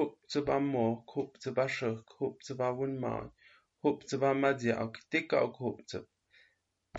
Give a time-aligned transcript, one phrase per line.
[0.00, 3.26] hop ze ba mor hop ze ba shirk hop ze ba won mai
[3.82, 5.98] hop ze ba madia ak tika ak hop ze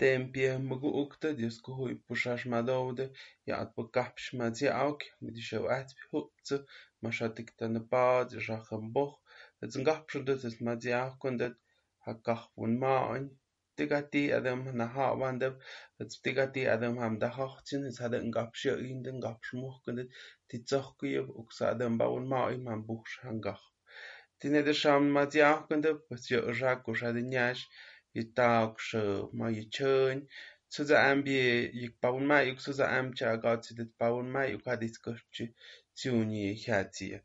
[0.00, 3.04] tempie mgu ukta dis ku hui pushash madaude
[3.48, 6.56] ya at bu kapsh madia ak mit di show at hop ze
[7.02, 9.14] mashatik tan ba de shakh boch
[9.62, 11.56] et ngapsh det es madia kundet
[12.06, 13.20] hakach won mai
[13.76, 15.54] diggati adam na ha wandab
[16.24, 20.08] diggati adam ham da hachin is had en gapsha in den gapschmuch kundet
[20.48, 23.62] ti zochkuyev uksa adam baun ma im ham buch hangach
[24.40, 27.62] tine de sham matya kundet pasya ujak kusha dinyash
[28.16, 28.92] yitaksh
[29.32, 30.26] ma yichön
[30.68, 31.38] zu der ambi
[31.82, 35.54] yik baun ma yik zu der amcha gat dit baun ma yik had dit kuchi
[35.96, 37.20] tuni hati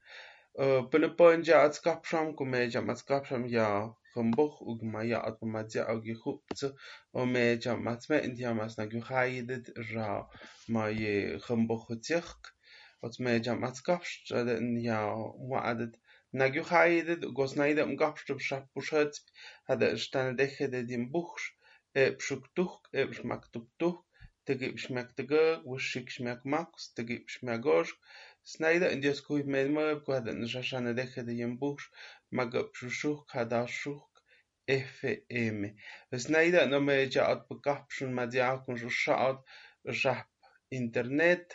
[0.58, 6.70] Pëlle Poja als Kapscham komme am als Kapscham ja tomboq'ukmaya otmamatya,oquiquptzo
[7.24, 10.10] omechamacmeh n tiyomacnaquiuayeh ra
[10.78, 12.52] moyehompojotzyoc
[13.08, 15.94] otmechamatzcoxtl n yaomuadat
[16.42, 19.24] naquiuayeh ocosnaida n coxtl xapuxotzp
[19.70, 21.52] hadeh xtanedeheh de timpujx
[22.04, 23.98] epxuctujc, epxmactujtujc,
[24.50, 27.96] tequipxmiactecoc uan xicxmiacmacotl, tequipxmiacoxc,
[28.52, 31.88] snaidah n tioscuipemeuac hadeh n xaxanedeheh de yimpujx
[32.38, 34.07] macopxuxujc, adaxujc
[34.68, 35.66] FM.
[35.66, 35.74] Es
[36.10, 39.38] pues naida no me echa at pekapshun madia con rushaat
[40.04, 40.30] rap
[40.80, 41.46] internet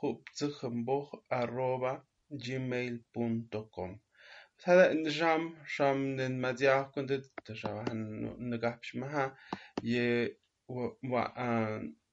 [0.00, 1.10] hupzehomboch
[1.40, 1.92] arroba
[2.44, 3.92] gmail.com
[4.64, 7.12] هذا النجام شام من المذياع كنت
[7.44, 7.84] تجاوه
[8.50, 9.36] نقاح بشمها
[9.84, 10.28] ي
[10.68, 11.18] و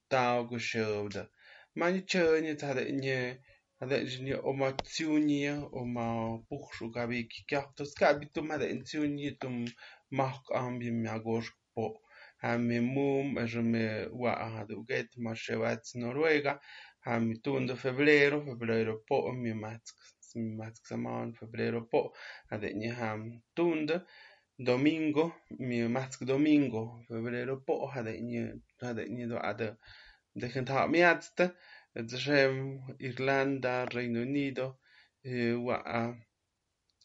[0.09, 1.28] تاو قشرود
[1.76, 3.42] ما نتشرني هذا إني
[3.82, 6.08] هذا إني أما تيوني أما
[6.52, 9.66] بخشو كابي كيكاح تسكابي تم هذا إنتيوني تم
[10.12, 11.98] محق أم بمعقوش بو
[12.44, 13.34] hami mum
[13.72, 16.59] me wa do get ma shevats noruega
[17.06, 19.96] hami tun do febrero febrero po mi matsk
[20.36, 22.14] más matzk febrero po,
[22.50, 22.94] adeña
[23.56, 24.06] tunda,
[24.58, 29.78] domingo, mi matzk domingo, febrero po, adeña, adeña do ade,
[30.34, 31.54] de gente ha miatzte,
[33.00, 34.80] Irlanda, Reino Unido,
[35.24, 35.78] eh, wa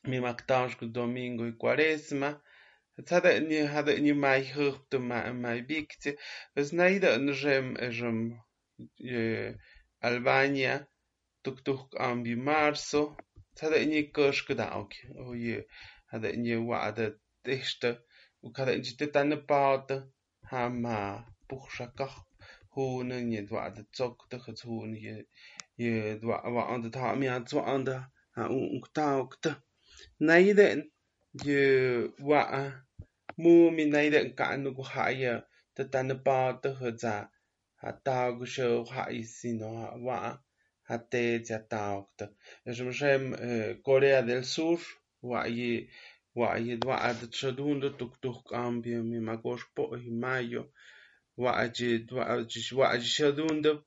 [0.04, 2.30] mi maktansk domingo y cuaresma,
[3.06, 6.10] Tade ni hade ni mai hurt ma mai bikte.
[6.60, 7.66] Es neide njem
[7.98, 8.20] jem
[10.08, 10.74] Albania,
[11.48, 13.02] tuk tuk ambi marso,
[13.60, 14.90] hada ni kăș gdauk,
[15.24, 15.58] o ye
[16.10, 17.06] hada ni wa ada
[17.44, 17.90] testa,
[18.44, 19.96] u hada ni tetane pate,
[20.50, 22.16] hama buchshakach
[22.74, 25.16] hone je dwa de zok de het hone je
[25.76, 27.96] je dwa wa an de ta mi an zo an de
[28.36, 29.50] ha un taokte
[30.28, 30.66] naide
[31.44, 31.60] je
[32.30, 32.42] wa
[33.42, 35.34] mu mi naide ka nu go ha ye
[35.76, 37.16] de tan ba de he za
[37.80, 39.68] ha ta go sho ha i si no
[40.06, 40.47] wa ha te
[40.88, 42.30] حتى 19
[42.66, 43.34] جمجام
[43.82, 44.80] كوريا del Sur
[45.22, 45.88] وعي
[46.34, 50.70] وعيد وعد تشدون تكتوك أمبيا مما كوش بوه مايو
[51.36, 53.82] وعجد وعجد وعجد شدون دب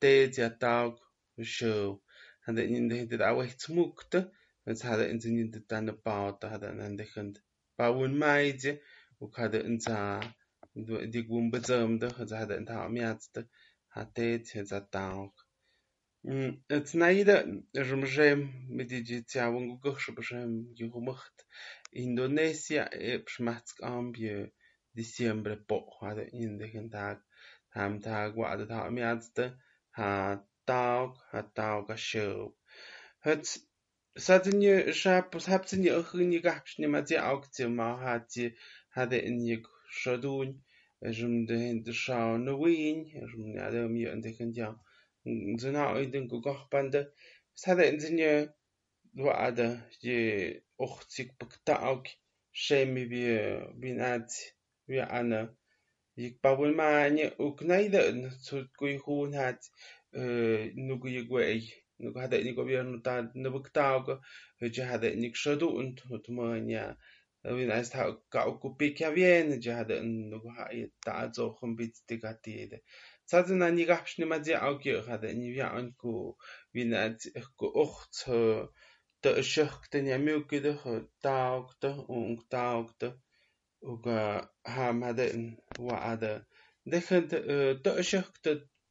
[0.00, 0.98] تيتيا تاوك
[1.40, 1.98] شو
[2.44, 4.32] هذا إن هند الأوه تموكت
[4.66, 7.38] بس هذا إن هند تان باوت هذا هند هند
[7.78, 8.78] باون مايجي
[9.20, 9.78] وكذا إن
[11.10, 13.48] ديقون بزرم ده هذا هذا إن تاو ميات ده
[13.92, 15.41] هتيتيا تاوك
[16.22, 17.36] Ts'ınayi de
[17.86, 18.40] x'ımıxem
[18.76, 21.36] mitichitsiawankukaj xapaxem yujumajt
[22.04, 24.36] Indonesia e pxmaj ts'k'am yë
[24.98, 26.72] diciembre pokj indej
[27.94, 29.44] ntjakawa'a tja'amyatste
[29.98, 32.54] jatawak jatawakaxeup
[33.24, 33.50] jat's
[34.26, 34.76] satsin yë
[35.48, 38.44] xaptsin yë ejin yë kajpx nimatsia'auktsi majatsi
[38.94, 39.64] jade'en yëk
[40.00, 40.50] xodun
[41.16, 42.98] xëm ndejn txaw niwin,
[43.30, 44.74] xëm ada'am yë ndejn ya'w
[45.24, 46.28] ma hat je hade in je shadun jum de de shau no win jum ne
[46.28, 47.06] ade mi indegen ja zena oiden go gachbande
[47.64, 48.48] hade in je
[49.14, 52.06] wa ade je ochzig bekta auk
[52.52, 53.22] shemi bi
[53.80, 54.30] binat
[54.86, 55.48] wir Anne.
[56.14, 59.70] Ik bawel maanje ook naide zu kui hun hat
[60.74, 64.20] nugu yigwei nugu hada ni gobierno ta nubuktaoga
[64.74, 66.96] je hada ni kshadunt utmanya
[67.44, 70.68] Win als ha ka okupi kia bien je hada nugu ha
[71.04, 72.82] ta zo khumbit tigatide
[73.32, 76.12] Sazena nigaqpx nimatzi awki'kga niwya'anku
[76.76, 78.38] wina'atsi'kku ujtsu
[79.24, 80.82] ta'xäjktä ñamyu'kita'j
[81.24, 83.14] ta'aukta'j o unkta'aukta'j
[83.92, 84.16] uka
[84.76, 85.42] jamada'n
[85.86, 86.32] wa'adä
[86.86, 87.30] ndäjkä't
[87.84, 88.50] ta'xäjktä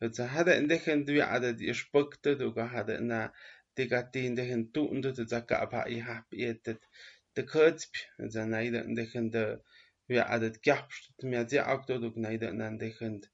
[0.00, 3.32] het za hada dechend wi ada di spukte du ga hada na
[3.74, 6.80] tigatin dechend tu und de za ka pa i hap etet
[7.34, 7.94] de kurzp
[8.28, 9.60] za naide dechend de
[10.08, 13.28] wi ada gapste mi ze akto du naide nan dechend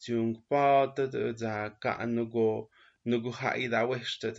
[0.00, 2.68] jung pa de za ka anugo
[3.04, 4.32] nugu ha i da weste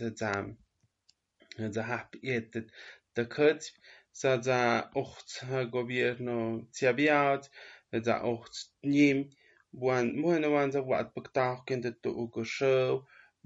[3.16, 3.74] te zam za hap etet de kurzp
[4.12, 5.30] sa za ocht
[5.70, 6.38] gobierno
[6.72, 7.50] tiabiat
[8.06, 9.18] za ocht nim
[9.84, 12.92] wan muhene wan za wat bektaag kinde tu ugo show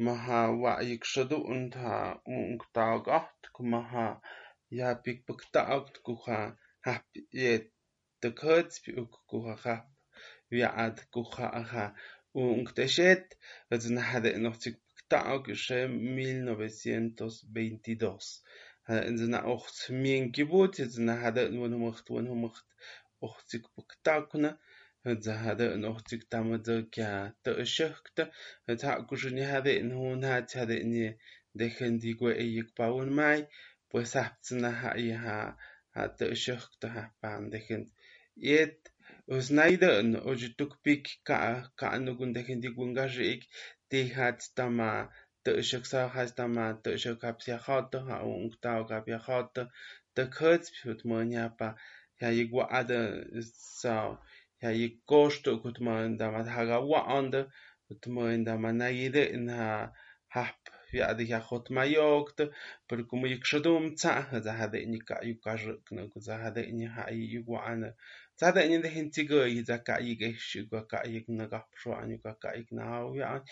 [0.04, 4.08] maha wa ik shadu und ha ung taag acht maha
[4.78, 6.40] ja pik bektaag kuha
[6.86, 7.04] hap
[7.50, 7.66] et
[8.22, 9.86] de kurzp uk kuha hap
[10.50, 11.84] wi ad kuha ha
[12.42, 13.26] ung teshet
[13.70, 18.42] also na hade noch zig bektaag ische 1922
[18.98, 22.66] إذن أخت مين بوت إذن هذا ونهم أخت ونهم أخت
[23.22, 24.58] أختك بكتاكنا
[25.06, 28.30] هذا إن أختك تعمد كا تأشهكت
[28.78, 31.18] تعقشني هذا إن هو نات هذا إني
[31.54, 33.46] دخن ديقوا إيك باون معي
[33.94, 35.58] ها هايها
[35.94, 37.86] هتأشهكتها بان دخن
[38.36, 38.88] يت
[39.28, 43.46] وسنايدا إن أجتك بيك كا كأنو كنت دخن ديقوا نغاشيك
[43.90, 45.10] تيهات تما
[45.46, 46.34] naiden ojituk pik ka ka anugun dechen di gungajik di hat tama te shuksa has
[46.34, 49.58] tama te shukap sia hot ha ung tau kap ya hot
[50.14, 51.74] te kurz put monya pa
[52.20, 53.24] ya igwa ada
[53.80, 54.18] sa
[54.62, 57.48] ja je kosto kut man da mat haga wa ande
[57.88, 59.92] kut man da man naide in ha
[60.28, 60.56] hap
[60.92, 62.40] ja de ja hot ma jogt
[62.88, 65.56] per como ik shadum tsa za hade ni ka yu ka
[68.40, 72.16] Sada ini de gente gay da kai ge shi ga kai na ga pro ani
[72.24, 73.44] ga kai na au ya.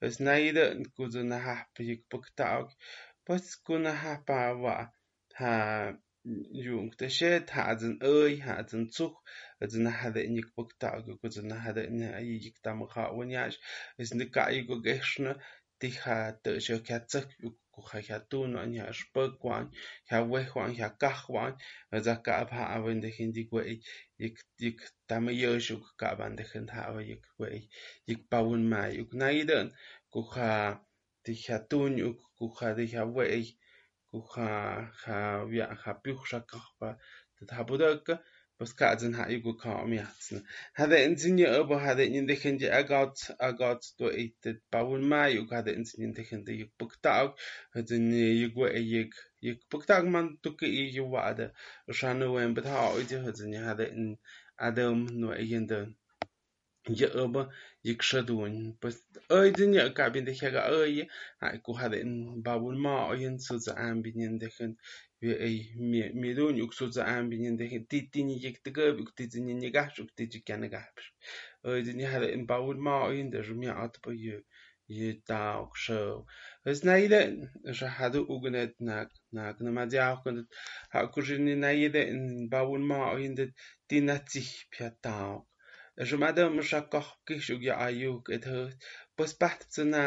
[0.00, 0.64] Es naide
[0.94, 2.66] ku zu na ha pik pik taug.
[3.26, 4.76] Pas ku na ha pa wa
[5.38, 5.52] ha
[6.64, 9.14] jung de shet ha zen oi ha zen zug.
[9.60, 12.86] Also na hade in ik pik taug ku zu na hade in ai ik tam
[12.86, 13.50] ga wen ja.
[13.98, 15.32] Es ne kai go geschne
[15.80, 19.64] tija tuyo kia tsuk yuku ha kia tuno ni ha shpokwan,
[20.08, 20.90] kia wehwan, kia
[23.02, 23.74] de hindi gwei,
[24.20, 24.78] yik yik
[25.08, 27.60] tamo yoshu kaaban de hind hawa yik gwei,
[28.08, 28.80] yik pawun ma
[30.12, 30.50] kuha
[31.24, 33.44] tija tuno yuk kuha tija wei,
[34.10, 34.48] kuha
[35.04, 35.16] ha
[35.50, 36.40] wia ha piuk sha
[38.58, 40.46] was ka den ha go ka om jazen.
[40.76, 45.34] Ha der insinnje ober ha der indechen je ergat ergat do e det bawun mai
[45.34, 47.34] jo ha der insinnjen dechen de je boktag
[47.74, 49.10] het in je go e je
[49.40, 51.52] je boktag man tuke e je wade
[51.92, 54.18] shanu en bet ha oite het in ha der in
[54.56, 55.94] adam no e de
[56.82, 57.54] je ober
[57.86, 58.96] yek xedun pues
[59.38, 60.94] ëy dë ñë ka bin dejaga ëy
[61.46, 62.12] ay ku ha den
[62.46, 64.72] babul ma oyen sutsa am binen dejen
[65.22, 65.56] vi ëy
[65.90, 69.10] mi mi dun uk sutsa am binen dejen ti ti ñi yek të gëb uk
[69.16, 71.06] ti ti ñi ñi gash uk ti ti kan gash
[71.70, 74.38] ëy dë ñë ha den babul ma oyen dë jumi at po yë
[74.98, 76.12] yë ta uk show
[76.70, 77.20] es na ide
[77.78, 80.24] ja ha dë ugnet nak nak na ma dia uk
[80.92, 82.02] ha ku jini na ide
[82.52, 83.46] babul ma oyen dë
[83.88, 85.46] ti na ti pya ta uk
[85.98, 88.76] Je madam shakach kishug ya ayuk et hurt,
[89.16, 90.04] bus bat na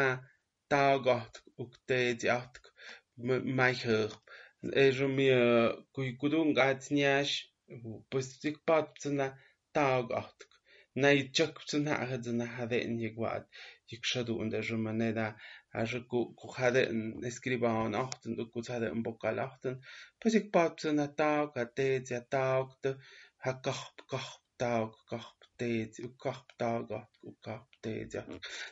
[0.70, 2.60] tagot uk te diat
[3.58, 4.20] mai hurt.
[4.82, 5.26] E je mi
[5.92, 7.34] kui kudung at nyash,
[8.10, 9.26] bus tik bat na
[9.74, 10.36] tagot.
[10.94, 13.44] Na i chak na had na hade in yigwad,
[13.90, 15.26] yik shadu und e je maneda,
[15.74, 19.82] a je ku ku hade in escriba on achten, uk ku hade in bokal achten,
[20.20, 22.66] bus ik bat na tag, a te dia tag,
[23.42, 23.84] ha kach
[24.58, 28.22] tag, kach update u kapdaga u kapdate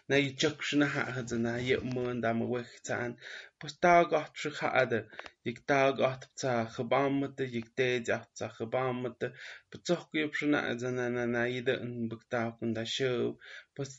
[0.08, 3.16] na i jukshna hahad na ye mun dam wichtan
[3.58, 5.00] pus dagat shkhade
[5.44, 9.26] yik dagat tsa khabamte yik teja tsa khabamte
[9.70, 13.36] ptsakh yupshna azana na na ida in bukta kunda show
[13.74, 13.90] pus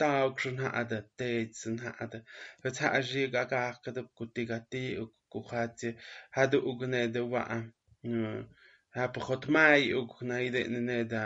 [0.00, 2.18] dagshna hade tetsin hade
[2.74, 4.82] tsa ajiga ga kadab kutigati
[5.32, 5.88] ku khati
[6.36, 7.42] hade ugne de wa
[8.96, 11.22] ha pkhot mai ugne de ne da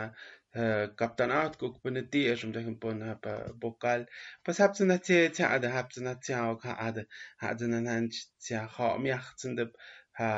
[0.95, 4.05] kaptanat ook ben het die om tegen pon heb bokal.
[4.41, 7.67] Pas ze na tie tia ade heb ze na tia ook ha ade ha ze
[7.67, 9.71] na han tia ha om jachtsen de
[10.11, 10.29] ha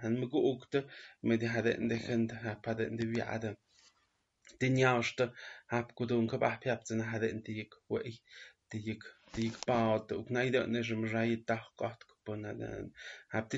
[0.00, 0.86] han me go ookte
[1.20, 3.56] me die hadden in de gend heb hadden in de wie ade
[4.58, 5.32] den jaarste
[5.66, 8.20] heb go doen kap ze na hadden in die ik wo ik
[8.68, 12.15] die ik die ik baat ook na ide ne je me rai dag gat
[13.28, 13.54] hab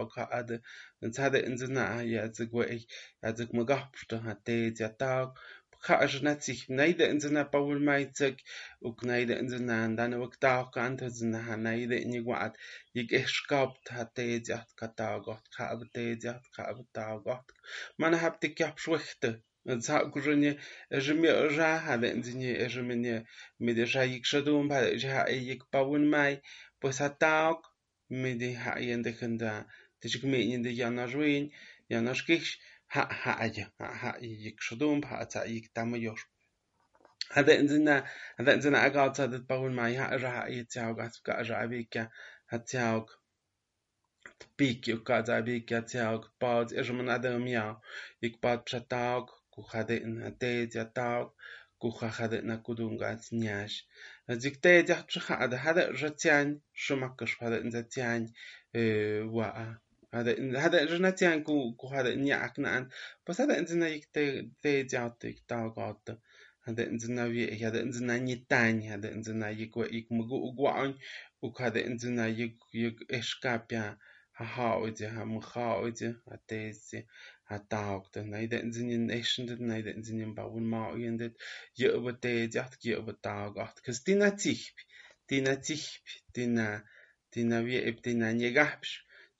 [0.00, 0.56] ook ha ade
[1.00, 4.70] dan hadden in ze na ja ze go ik ja ze me gapste ha te
[4.74, 5.28] ja dag
[5.80, 8.40] chair net sich neide in sinna bawul meizeg
[8.88, 12.58] ug neide in sinna an dan wag da gant sinna ha neide in i gwaad
[13.02, 17.54] ik ich skapt ha déidiacht ka dagot cha a déidiacht cha a dagot
[18.04, 19.30] man hab dik gap schwichte
[19.76, 20.54] Za grzenie
[20.90, 23.24] rzymie ża hale dzinie rzymie
[23.60, 26.40] mede ża ik szedum ba ża ik pawun maj
[26.80, 27.60] pues ataok
[28.10, 29.64] mede ha jende henda
[30.00, 31.50] tyś gmienie de jana żuin
[31.88, 36.20] jana szkichś ha ha aja ha ha ik szedum ha ca ik tam już
[37.32, 38.06] هذا انزلنا
[38.40, 42.10] هذا انزلنا اقعد صادت باول معي ها اجا ها يتساوك اسبكا اجا ابيكا
[42.48, 43.08] هتساوك
[44.40, 47.76] تبيك يكاد ابيكا تساوك باوز اجا من عدم ياو
[48.22, 51.28] يكباد بشتاوك kujade'na te'eya tawk,
[51.82, 53.70] kujajade'na kudungatz ñax,
[54.40, 56.46] dzikte'eyaj pxija'ade jade'e xatsiañ,
[56.84, 58.22] xumak kexpjade'e ndsatsiañ
[58.78, 59.66] eh, wa'a.
[60.14, 61.36] Jade'e xanatsiañ
[61.80, 62.84] kujade'e ña'akna'an
[63.24, 64.04] pues jade'e ndzinayik
[64.62, 66.12] te'eyautə ik tawkautə
[66.68, 70.92] jade'e ndzinaye'e jade'e ndzinayitañ jade'e ndzinayik ue'e ik mgu'ugua'auñ
[71.46, 72.56] uka jade'e ndzinayik
[73.18, 73.84] ixkapya
[74.38, 75.92] jajao'oyi ja mjao'oyi
[76.28, 76.98] ja te'ezi
[77.50, 81.32] hatahawktah nayda inzinin nexxantih nayda intzinin pawan ma'oyantih
[81.80, 84.76] yä'pätechaht yä'pätahawkajt cos tinatsijp
[85.28, 86.68] tinatsijp tina
[87.32, 88.90] tinawie'ep tinanyecajpx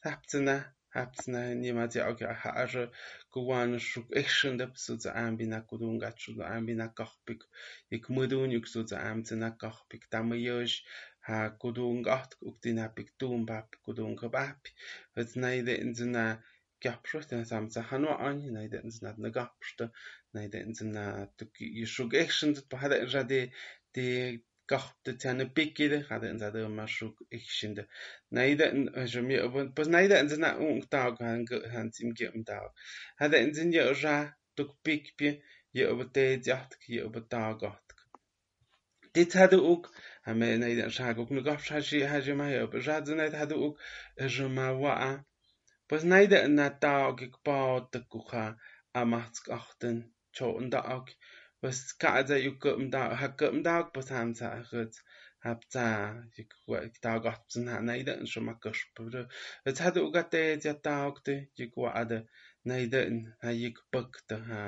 [0.02, 0.62] sajptzinaj
[0.96, 2.82] japtzinaj nimatsiaukaj ja'a xo
[3.32, 7.40] kuanaj xo k'exantih so tsa'am pinakudunkax so tsa'am pinakajpik
[7.96, 10.70] ik mädunyäk so tsa'am tsinakajpik tamayäx
[11.28, 14.70] ja kudunkajtk uk tinapik tumpajp kudunkajpajpi
[15.20, 16.24] its nayde intsina
[16.80, 19.90] gapscht den sam ze hanu an nei den na na gapchte
[20.38, 21.06] nei den na
[21.60, 23.40] i shugeshn hada jade
[23.98, 24.06] de
[24.72, 27.86] gapte tene pikide hada en zade ma shug ichshinde
[28.38, 32.44] nei den jo mir und pas nei den na un tag han han im gem
[32.52, 32.88] tag
[33.22, 34.16] hada en sin ja ja
[34.56, 35.34] tuk pikpi
[35.78, 37.68] je ob te jacht je ob tag
[39.12, 42.62] dit hadden ook en nee dan zag ook nog af zag je had je mij
[42.62, 43.80] op zag dan het hadden ook
[44.14, 45.27] je maar wat
[45.90, 48.44] Познайде на тауги кпаотта куха
[49.00, 49.96] амахцк ахтын
[50.36, 51.06] чоун даак
[51.62, 54.94] was kaza yukum da hakum da pasam sa hut
[55.44, 56.52] hab za yuk
[57.02, 59.22] da got zun ha naida in schon mak gespüre
[59.66, 62.18] jetzt hatte ugate ja taugte yuk wa ade
[62.64, 64.62] naida in ha yuk bakte ha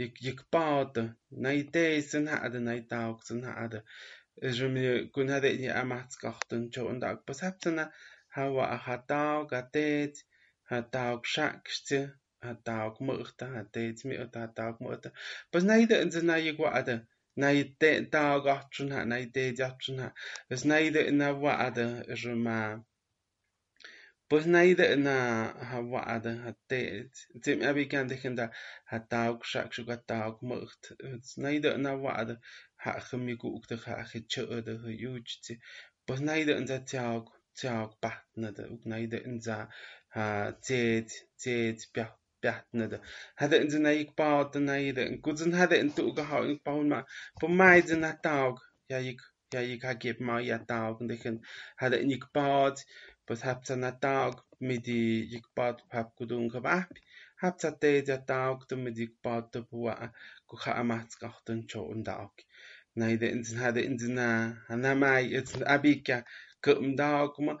[0.00, 3.80] yuk yuk baute naide zun ha ade naida zun ha ade
[4.56, 7.90] je mir kun hatte ihr amats gachten cho und da was habt na
[8.34, 10.24] ha wa ha da gatet
[10.72, 11.98] Hataokxakxtsi,
[12.46, 15.08] hataokmu'ta, hatetsmi'ota, hataokmu'ota.
[15.50, 16.94] Pues dat ndze nayigua'atɨ,
[17.42, 20.10] nayite'nta'oqojchunha', nayiteyajchunha',
[20.48, 20.76] pues na
[21.20, 21.84] nawa'atɨ
[22.20, 22.56] xuma,
[24.28, 28.46] pues nayde najawa'atɨ jate'ts, tsi'mya bikanteje nda
[28.92, 30.82] hataokxakxuc, hataokmu'ht,
[31.44, 32.34] nayde nawa'atɨ
[32.84, 35.52] ja'ajë miku'ktɨ, ja'ajë chä'ätɨ, jë yuchtsi,
[36.06, 37.26] pues nayde ndze tsia'aok,
[38.40, 39.56] na uc nayde ndza
[40.14, 42.98] Ah, dit, dit, pia, pia, nado.
[43.34, 46.60] Had ik in zijn eigen paard, in zijn eigen, kouden had ik in toegel houden,
[46.88, 48.96] maar, maar in zijn eigen taak, ja,
[49.48, 51.00] ja, ik heb maar ja taak.
[51.00, 51.40] En
[51.74, 52.86] had ik in paard,
[53.24, 57.02] pas heb zijn taak, moet ik in paard, pas kouden kan wegbrengen.
[57.34, 58.68] Heb zijn tijdje taak,
[60.46, 62.44] ga maar zeggen, dat ik zo in taak.
[62.92, 66.26] Nee, de in zijn, had ik in zijn naam, en mijn, zijn abik ja,
[66.60, 67.60] ik.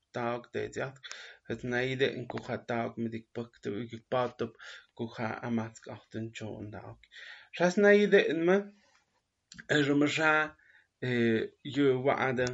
[0.11, 0.99] taak dedziat,
[1.43, 4.53] het naide in kucha taak ik pakte u pat op
[4.93, 6.97] kucha amatsk achten chon taak.
[7.51, 8.57] Shas naide in me,
[9.67, 10.55] er zo mersha
[10.99, 12.47] eh, je waade,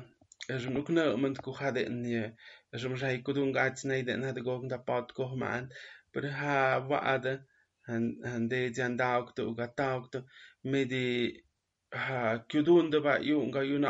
[0.48, 2.34] er zo ook nou met kucha de in je,
[2.70, 5.70] er zo mersha ikudung gaat naide in het gogen dat pat kohmaan,
[6.12, 7.46] maar ha waade,
[7.82, 10.24] en dedzian de uga taakte,
[10.62, 11.44] met die
[11.90, 13.90] ha kudunde ba yu nga yuna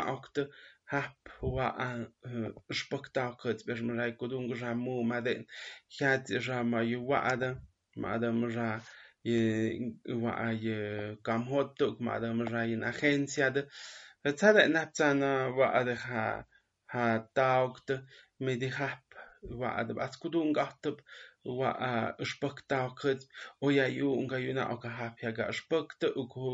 [0.92, 1.98] hapua eh, an
[2.80, 5.40] spuktaqet bir mrai kudung ja mu maden
[5.96, 7.50] hiat ja ma yuwaada
[8.02, 8.68] madam ja
[10.22, 10.80] wa ay e,
[11.26, 13.62] kam hotuk madam ja in agencia de
[14.24, 15.20] het had en hebt aan
[15.58, 16.24] wa ad ha
[16.92, 17.88] ha taukt
[18.78, 19.04] hap
[19.60, 20.98] wa ad bat kudung achtop
[21.44, 21.92] wa a
[22.30, 23.20] spëkta kët
[23.64, 26.44] o ya yu unga yuna a ka hap ya ga spëkte u ko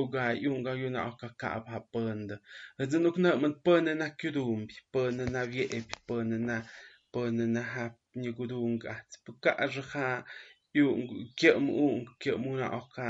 [0.00, 2.28] u ga yu unga yuna a ka ka ha pënd
[2.90, 6.56] dhe nuk na mën pënd na kudum pi pënd na vie e pi pënd na
[7.14, 10.08] pënd na hap ni gudung at pka a jha
[10.76, 10.86] yu
[11.38, 11.88] ke mu
[12.20, 13.08] ke mu na a ka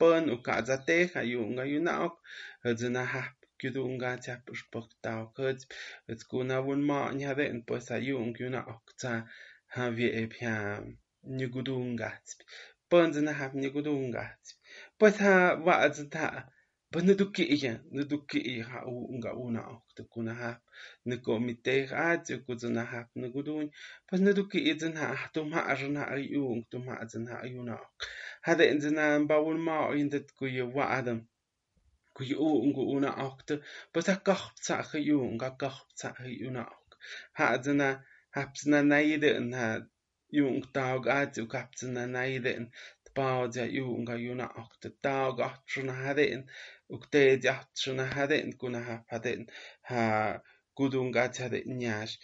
[0.00, 3.98] pën u ka za te ha yu unga yuna a dhe na hap gyda un
[4.02, 5.64] ga te sport da kyd
[6.12, 9.12] et gwna won ma ni ha en bys a yw yn gwna okta
[9.76, 10.54] havie pia
[11.38, 12.24] nyugudungat
[12.90, 14.42] bonzana hav nyugudungat
[14.98, 15.32] botha
[15.66, 16.26] wazata
[16.92, 20.60] bana duki iya na duki iha u unga una okta kuna hap
[21.04, 23.68] na ko mitte rat ku zana hap na gudun
[24.08, 27.76] pas na duki izan ha tum ha arna ayung tum ha zan ha ayuna
[28.40, 31.28] hada in zana bawul ma indat ku ye wa adam
[32.16, 33.60] ku ye u unga una okta
[33.92, 36.64] bata kahp sa khayung ga kahp sa ayuna
[37.36, 38.00] ha zana
[40.76, 42.64] taug ati ukapsna naiden
[43.06, 46.40] tpaudja yung yuna ok te taug atruna haden
[46.94, 47.20] ukte
[47.54, 49.40] atruna haden kuna hap haden
[49.88, 50.00] ha
[50.76, 52.14] gudung ati haden nyash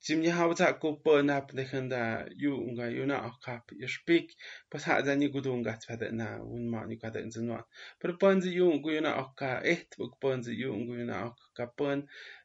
[0.00, 4.32] Sim ni hawta ko pön hap nekenda yung yuna ok hap yspik
[4.70, 7.64] pas hadza ni gudung ati haden na un ma ni kaden zinwan
[8.00, 11.28] pero pön yung yuna ok ka et buk pön yung yuna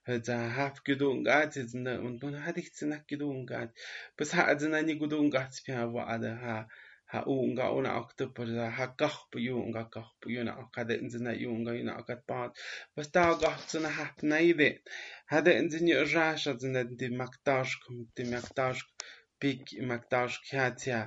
[0.05, 3.69] ok ka pön za hap gudungat zna un pun hadik tsna gudungat
[4.17, 4.31] pas
[7.12, 7.91] ha unga una
[8.35, 8.47] per
[8.77, 12.51] ha kach pu unga kach pu una okada zna unga una okat pat
[12.95, 14.69] pas ta gach zna hap na ide
[15.31, 18.81] hada zna rasha zna di maktash kum di maktash
[19.39, 21.00] pik maktash khatia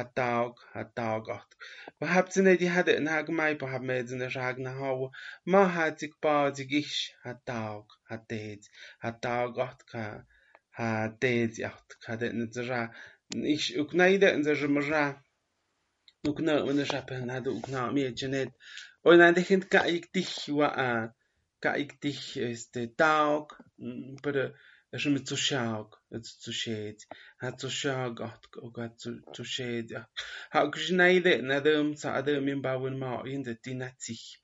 [0.00, 1.50] hataog hataog ot
[1.98, 5.06] pa hab zna di hada na gmai pa hab me zna rag na hawo
[5.52, 8.60] ma hatik pa digish hataog hated
[9.04, 10.04] hataog ot ka
[10.80, 12.82] hated ot ka de zra
[13.54, 15.04] ich uknaide zra mra
[16.30, 18.50] ukna una shape na du ukna mi genet
[31.42, 34.40] na dem sa adem im bauen ma in de dinatich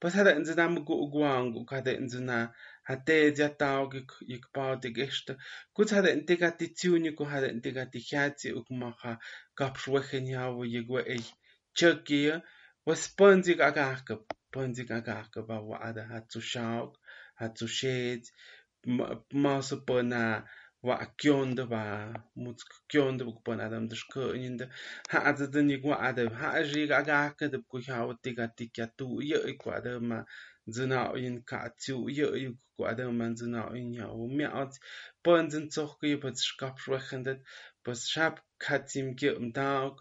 [0.00, 2.54] pas hat in zedam go guang u kada in zena
[2.88, 3.94] hatte ja taug
[4.34, 5.36] ik pa de geste
[5.74, 9.18] gut hat in de gatitiuni ko hat in de gatichati u macha
[9.58, 11.28] gab schwachen ja wo je go ich
[11.78, 12.42] chökie
[12.86, 14.14] was ponzi gagaka
[14.52, 16.90] ponzi gagaka ba wa ada hat zu schaug
[17.34, 18.24] hat zu sched
[19.32, 20.44] maso pona
[20.82, 21.82] wa kionda ba
[22.36, 24.68] muts kionda bu pona adam de sköninde
[25.10, 28.14] ha ada de ni wa ada ha ji ga ga ka de ku ha wa
[28.22, 30.24] tiga tikya tu ye ku ada ma
[30.66, 32.26] zina in ka tu ye
[32.76, 34.72] ku ada ma zina in ya wo mi at
[35.22, 37.40] pon zin zoch ge bu skap schwachendet
[37.84, 39.92] bus schap katim ge um tag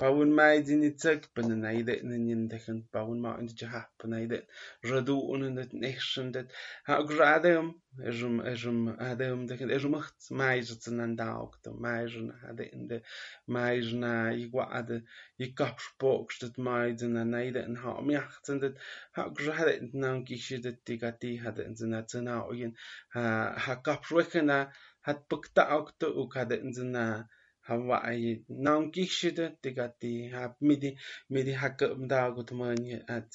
[0.00, 3.36] in in Paun mai din i tsek pan na ide na nin dechen paun ma
[3.38, 4.46] in de ha pan ide
[4.84, 6.52] radu un in het nexen det
[6.86, 12.30] ha gradem erum erum adem dechen erum macht mai zat an dauk de mai jun
[12.48, 13.02] ade in de
[13.46, 15.02] mai na i gwa ade
[15.38, 18.76] i kap spok stet mai din na ide in ha miacht in det
[19.16, 22.76] ha grade in na giche det digati hade in zena zena oyen
[23.14, 23.24] ha
[23.64, 24.72] ha kap rwekena
[25.06, 27.28] hat bukta aukte u kade in zena
[27.68, 28.44] Hawaii.
[28.48, 30.90] Naun kishida tigati hap midi
[31.30, 33.30] midi haka mda gutmani at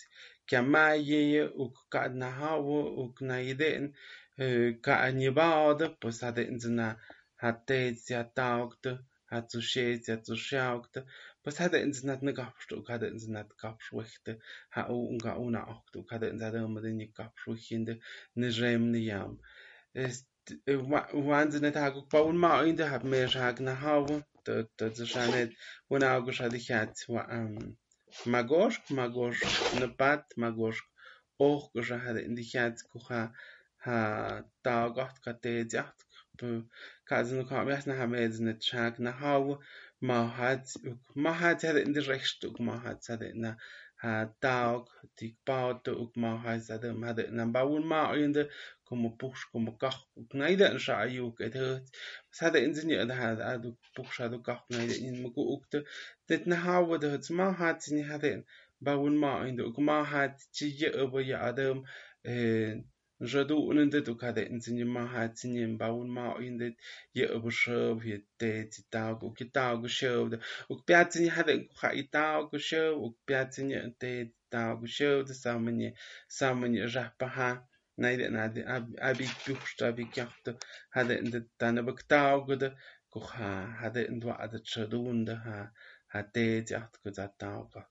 [0.50, 3.94] kama ye uk ka na hawo uk na iden
[4.82, 6.98] ka anibaude pues hade inzina
[7.38, 7.78] hatte
[8.10, 8.92] ja taugte
[9.32, 11.06] hat zu schet ja zu schaugte
[11.44, 14.32] pues hade inzina ne gapstu hade inzina gapschwichte
[14.70, 17.94] ha unga una acht uk hade inzina de medini gapschwichinde
[18.36, 19.38] ne remne yam.
[19.94, 20.26] Ist
[21.28, 24.06] wann sie nicht hago bauen ma in der hab mehr schag na hau
[24.46, 25.52] da da ze shanet
[25.90, 27.78] un augo shadichat wa am
[28.34, 29.44] magosh magosh
[29.80, 30.82] na pat magosh
[31.40, 33.22] och gshahad in die dichat kuha
[33.86, 34.00] ha
[34.64, 35.96] ta got kate jat
[37.10, 39.60] kazen ka mir na hab ez net schag na hau
[40.02, 40.76] ma hat
[41.16, 43.58] ma hat in der rechtstuk ma hat in der
[44.12, 44.86] atac,
[45.18, 48.44] ticpauto, uc mauhai sadem hade nambaun maoyende,
[48.88, 49.96] como pux, como caj,
[50.40, 51.86] naida en sha ayuk et hurt,
[52.38, 55.80] sade in sinje et had adu pux adu caj, naida in mugu ukte,
[56.28, 58.44] det na hawe de hurt ma hat sinje hade en,
[58.86, 61.78] baun maoyende, uc ma hat chi ye obo ya adem,
[62.32, 62.76] eh,
[63.22, 66.76] Jadu unendet ukade nzinyimaha tsinyimba unma indet
[67.18, 70.28] ye ubushav ye te tsitag ukitag ushav
[70.74, 75.90] ukpya tsinyi hade kuha itag ushav ukpya tsinyi te tsitag ushav de samanye
[76.38, 77.50] samanye jahpaha
[78.02, 78.62] найде наде
[79.10, 80.52] аби пюхшта аби кяхта
[80.94, 82.70] хаде инде тана бактаугда
[83.12, 83.50] куха
[83.80, 85.58] хаде индва ада чадунда ха
[86.14, 87.82] хате тяхт кузатауга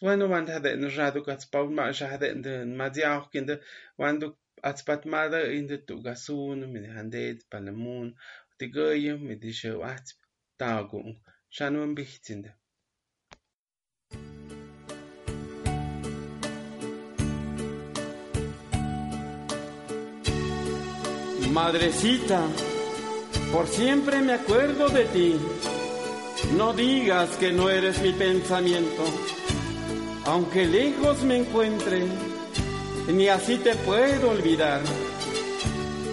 [0.00, 3.30] Bueno, wann hat er in Jadu gats bauen, ma ich hat er in den Madiach
[3.30, 3.60] kinde,
[3.96, 4.36] wann du
[4.68, 8.12] atzpatmada inte tu'kasunä midejanteta palamunä
[8.58, 10.12] tikäyä'uŋ mitixeu'ajtsi
[10.60, 11.08] taaku'uŋ
[11.56, 12.50] xanuan pijtsinte.
[21.58, 22.40] Madrecita,
[23.52, 25.28] por siempre me acuerdo de ti.
[26.58, 29.04] No digas que no eres mi pensamiento,
[30.30, 32.00] aunque lejos me encuentre
[33.08, 34.80] ni así te puedo olvidar.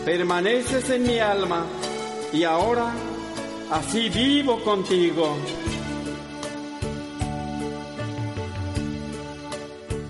[0.06, 1.66] Permaneces en mi alma
[2.34, 2.92] y ahora
[3.72, 5.38] así vivo contigo.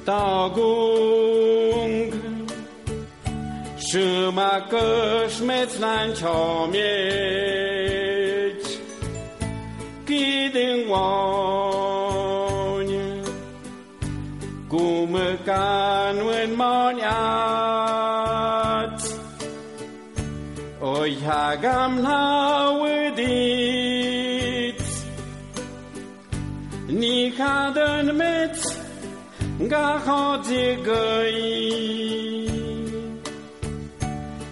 [0.05, 1.41] Tagung
[3.77, 6.81] Shuma kushmets nan chomiech
[10.07, 11.90] Kidin wonye
[14.71, 16.99] Kumekan wen monyat
[20.79, 22.23] Oy hagam na
[22.81, 23.12] wedit
[26.88, 28.57] Ni kaden met
[29.71, 31.36] gachodigoi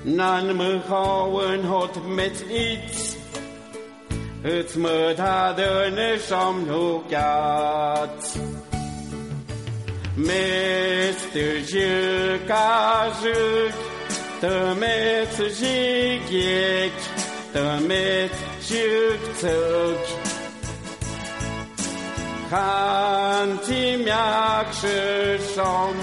[0.04, 3.16] Nan me gawen hot met iets
[4.42, 8.38] Het me hadden som hoekjat
[10.20, 11.64] Mr.
[11.72, 12.44] Jukazuk,
[14.42, 16.98] the Met Jigik,
[17.54, 20.02] the Met Juktuk.
[24.04, 24.70] Miak
[25.54, 25.98] shom,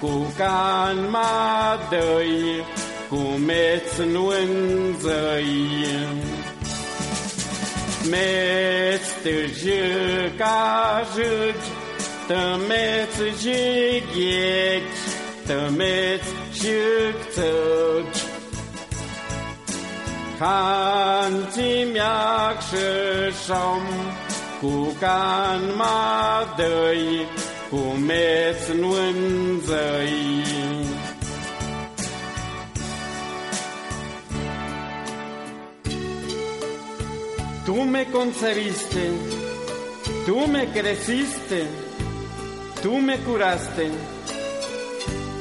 [0.00, 2.36] kukan madai,
[3.08, 5.56] kumets nuenzai.
[8.12, 9.38] Mr.
[9.62, 11.58] Jukazuk,
[12.28, 14.92] tămeți jighet,
[15.46, 18.12] tămeți jighet.
[20.38, 23.52] Kanti miak shi
[24.60, 27.26] cu can madăi,
[27.70, 30.16] cu meț nunzăi.
[37.66, 39.04] Tú me concebiste,
[40.26, 41.60] tú me creciste,
[42.82, 43.90] tú me curaste.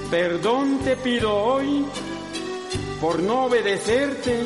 [0.10, 1.86] Perdón te pido hoy
[3.02, 4.44] por no obedecerte,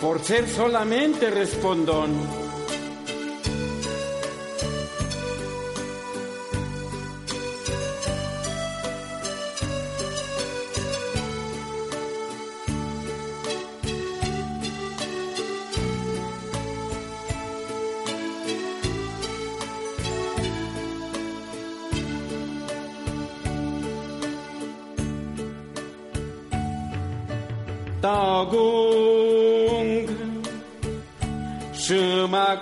[0.00, 2.43] por ser solamente respondón.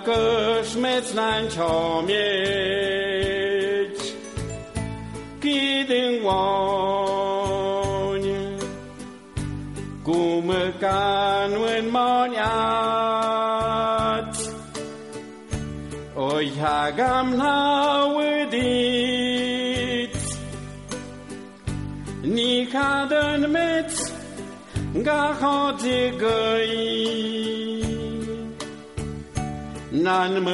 [0.03, 2.17] kös mecnán csamjegy,
[5.39, 6.67] kidin vany,
[10.03, 12.43] kumökán uen manyát,
[16.15, 18.57] oly hágám náudít,
[22.21, 24.11] nikádön mec,
[24.93, 27.72] gáhadzi gőjt.
[29.93, 30.47] N-am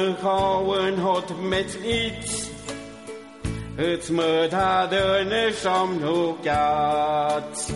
[1.00, 2.48] hót met iets.
[3.74, 7.72] Het moet hadden is omhoekjaat.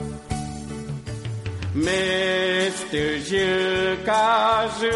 [1.72, 4.92] Met de jukazuk,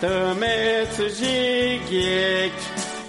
[0.00, 2.52] de met jikjek,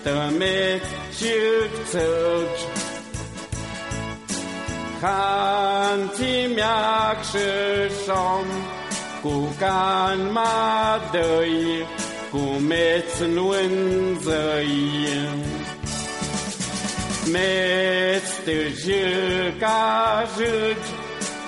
[0.04, 0.84] de met
[1.18, 2.58] jukzuk.
[5.00, 8.46] Gaan die miakse som,
[9.22, 11.86] kukan madoi.
[12.38, 14.70] Comets lânzăi
[17.32, 20.90] Meți te jica jici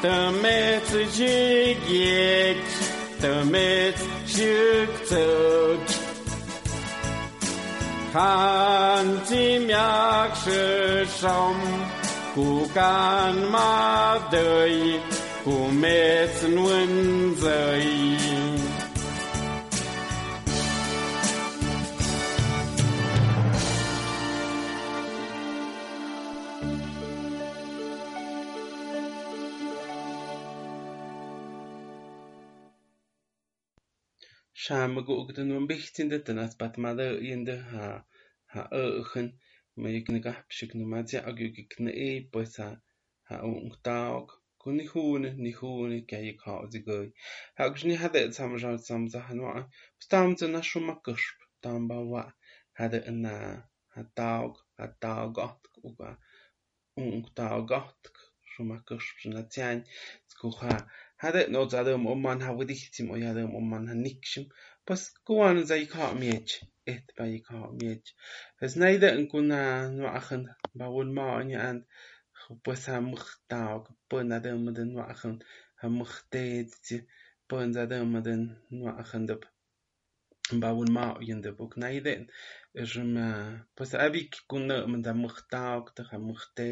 [0.02, 2.76] Tămeți jigheci
[3.20, 5.96] Tămeți jicțăci
[8.14, 10.60] Hanții miac și
[11.20, 11.58] șom
[12.36, 15.00] Cu can madăi
[15.44, 18.18] Cu meți lânzăi
[34.70, 37.86] Schame googden om bichtindeten as batmada yende ha
[38.54, 39.30] ha ëchen
[39.82, 42.68] ma yekne gahpşik numadya agyugikne e boysa
[43.30, 47.08] ha ungtaog kun ni hune ni hune kya yek ha ozigöy
[47.58, 49.56] ha gjni hade samjal samza hanwa
[50.06, 52.24] stam ze na shuma kshp tam ba wa.
[52.78, 53.36] Hade na
[53.96, 56.10] ha taog ha taogatk uga
[57.08, 58.14] ungtaogatk
[58.60, 59.80] Schumacher Snatiain
[60.28, 60.74] skuha
[61.24, 64.46] hade no zadum omman ha widichtim o yadum omman ha nikshim
[64.86, 66.52] pas kuan zai ka miech
[66.86, 68.08] et bai ka miech
[68.66, 69.60] es naide en kuna
[69.98, 70.44] no achen
[70.80, 71.78] bawun ma an an
[72.64, 73.60] pues ha mukhta
[74.10, 75.36] pun adum den no achen
[75.80, 76.44] ha mukhte
[77.48, 78.42] pun zadum den
[78.78, 79.42] no achen dub
[80.62, 82.14] bawun ma yin de buk naide
[82.82, 83.28] es ma
[83.76, 86.66] pues abik kuna men da mukhta ok ta mukhte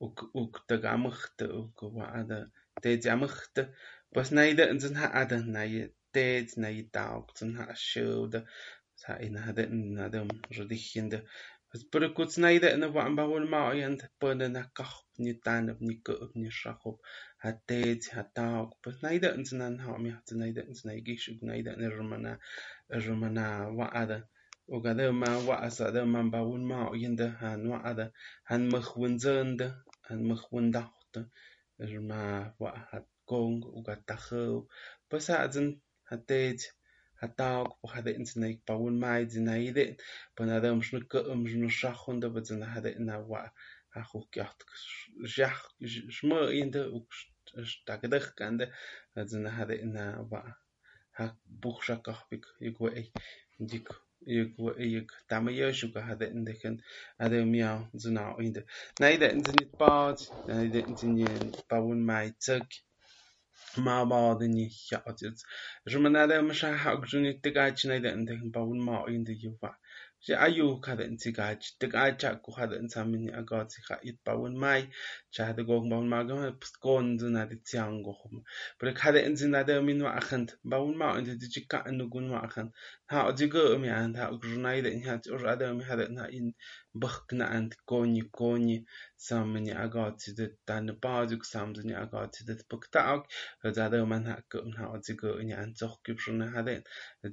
[0.00, 2.38] ook tegamcht ook waada
[2.82, 3.56] tegamcht
[4.12, 5.82] pues na ida zin ha ada na ye
[6.14, 8.40] tez na ye tauk zin ha shilda
[9.06, 9.64] ha ina hada
[9.96, 11.18] na dem rudichinda
[11.68, 15.32] pues pero kuts na ida na wa amba wal ma yan pona na kah ni
[15.44, 16.96] tan ni ko ni shakop
[17.42, 21.04] ha tez ha tauk pues na ida zin an ha mi zin ida zin ida
[21.06, 22.32] gish na ida ni rumana
[23.06, 23.44] rumana
[23.78, 24.18] waada
[24.68, 28.12] وقدر ما وعس قدر ما باون ما عينده هن وعده
[28.46, 29.68] هن مخونزنده
[30.12, 31.22] almaj wentajtë
[31.92, 32.22] rma
[32.62, 34.56] wa'a jatkonkë uka tajëw,
[35.08, 35.68] pues jat'sën
[36.10, 36.66] jatech
[37.22, 39.96] jatawkë pues jadet'sën naypawinmayt'sën naydë'ën,
[40.34, 43.48] pues nadëmx nëkë'ëmx nëxajondë pues najadë'ën wa'a
[43.96, 44.64] jajujkyajtë
[45.34, 45.56] xyaj
[46.18, 48.70] xmë'ëyëndë uka xtakdëjkandë
[49.16, 49.96] jad'sën najadë'ën
[50.32, 50.52] wa'a
[51.18, 53.06] jakpuj xakajpyk iuk we'ey,
[53.70, 53.94] nyikë.
[54.36, 54.52] yek
[54.94, 56.74] yek tama yo shuka hade ndeken
[57.20, 58.60] hade miao zuna inde
[59.00, 61.24] na ide nzini pat na ide nzini
[61.70, 62.66] pawun mai tsek
[63.84, 65.36] ma ba deni yatit
[65.90, 69.70] jumana de masha hak juni tigach na ide ndeken pawun ma inde yuwa
[70.24, 74.82] je ayu kada ntigach tigach ku hade nsamini agati kha it pawun mai
[75.30, 78.36] شاهد گوگ با اون مگم پس گون دن ادی تیان گو خم
[78.80, 80.52] برای که این من داده امین و آخند.
[80.64, 82.72] با اون ما اون دیجی که اندو گون و آخند.
[83.10, 86.54] ها ادیگو امی اند ها گرنای دن هات اور اده امی من نه این
[87.02, 87.74] بخک نه اند.
[87.86, 88.86] گونی گونی
[89.16, 93.22] سامنی آگاتی دت دن بازیک سامنی آگاتی دت بخک تاگ
[93.64, 95.76] و داده من ها گون ها ادیگو امی اند.
[95.76, 96.84] چه کیپ رونه هد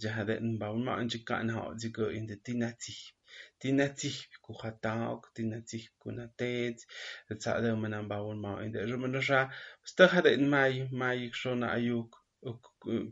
[0.01, 3.14] جه هد ان با اون ما اون دیجی که اند ها ادیگو این دتی نتی.
[3.61, 4.11] Dinati
[4.43, 6.77] ku hataak dinati kuna tet
[7.29, 9.39] het sa ada man an baun ma in de rumana sha
[9.89, 12.11] sta hada in mai mai shona ayuk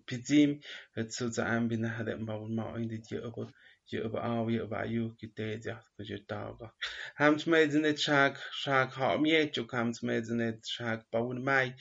[0.06, 0.62] pizim.
[0.92, 3.52] Het so za an bin had en ba ma in dit je op
[3.86, 6.74] je op a je op ayu ki te ja ko je ta ga
[7.16, 11.74] hams me net shak shak ha mi jo hams me net shak ba un mai.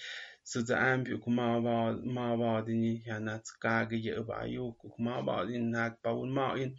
[0.44, 1.76] So za an bi ku ma ba
[2.16, 6.02] ma ba din ya nat ka ge je op ayu ku ma ba din nak
[6.02, 6.76] ba un ma in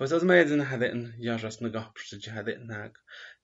[0.00, 2.92] Pasasmaidin hadin yajasna gopshti hadin nag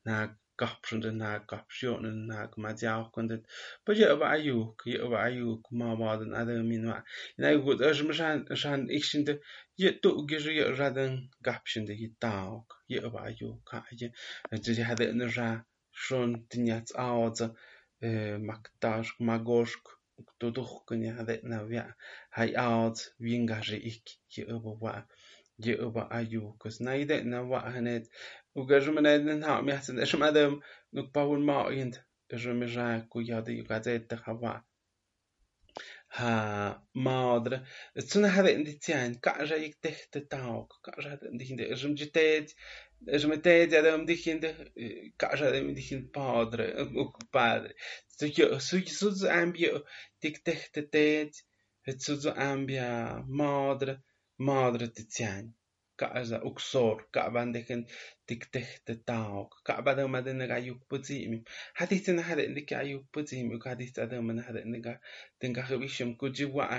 [0.09, 3.43] nag gopshti nag gopshionin nag madiaokundit
[3.85, 6.97] but yet over ayuk yet over ayuk mawadin adam minwa
[7.37, 9.35] in ay gut as mishan shan ikshinde
[9.83, 11.13] yet tu gish yet radin
[11.49, 14.13] gopshinde yet taok yet over ayuk ka yet
[14.65, 15.51] jadi hadin ra
[16.07, 17.41] shon tinyats aodz
[18.49, 19.85] maktashk magoshk
[20.41, 21.85] tuduhkun hadin navya
[22.37, 24.05] hay aodz vingaji ik
[24.37, 25.05] yet over
[25.59, 26.81] Gegenüber Ayukos.
[26.81, 28.11] Na, ich denke, na, war nicht.
[28.53, 31.11] Und gehst du mir nicht in den Haut, mir hat es schon mal dem, noch
[31.13, 31.97] bauen mal in,
[32.29, 34.65] gehst du mir sagen, ku ja, die Yuka zette, hawa.
[36.19, 37.67] Ha, madre.
[37.95, 41.71] Es zu nachher in die Zehn, kaja ich dich der Tag, kaja dich in der,
[41.71, 42.55] es um die Tät,
[43.05, 44.55] es um die Tät, ja, um dich in der,
[45.19, 46.89] kaja dich in Padre,
[47.31, 47.75] Padre.
[48.07, 49.85] So, ja, so, so, so, ambio,
[50.23, 51.45] dich dich der Tät,
[51.99, 54.03] so, so, ambia, madre.
[54.39, 55.55] Madre tetian,
[55.97, 57.87] ka'xa uksor, ka'ban dejen
[58.29, 61.41] tiktejtetaok, ka'badama denega yukputzimim,
[61.81, 64.93] hadihten ajadenliki ayukputzimim, kadihtzadama najadenega
[65.41, 66.79] tenkajibixim, kuchiwa'a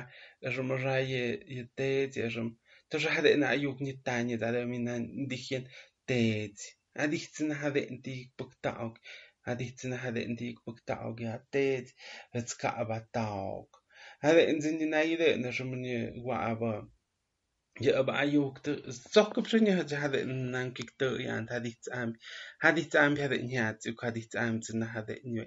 [0.49, 1.23] ermaraye
[1.57, 2.51] yetetzi, erm,
[2.93, 5.65] toxajadena ayuknitanye, tadamina ndijien
[6.05, 9.01] tetzi, adihtsen ajadentik puktaok,
[9.49, 11.97] adihtsen ajadentik puktaok, ya tetzi,
[12.37, 13.81] etzka'bataok,
[14.21, 16.71] ajadenzininaide, nermni wa'aba,
[17.80, 22.12] يبقى أيوك زوك بشني هذا هذا نانكيك تو يعني هذه تعام
[22.60, 25.46] هذه تعام هذا نيات وك هذه تعام تنا هذا نيو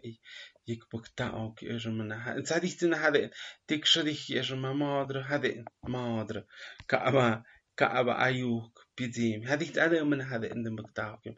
[0.67, 3.29] يك بكتا أو كي أجمعنا هذه تنا هذا
[3.67, 6.45] تك شريك أجمع مادر هذا مادر
[6.87, 7.43] كأبا
[7.77, 11.35] كأبا أيوك بيديم هذه تعالى من هذا إن بكتا أو كيم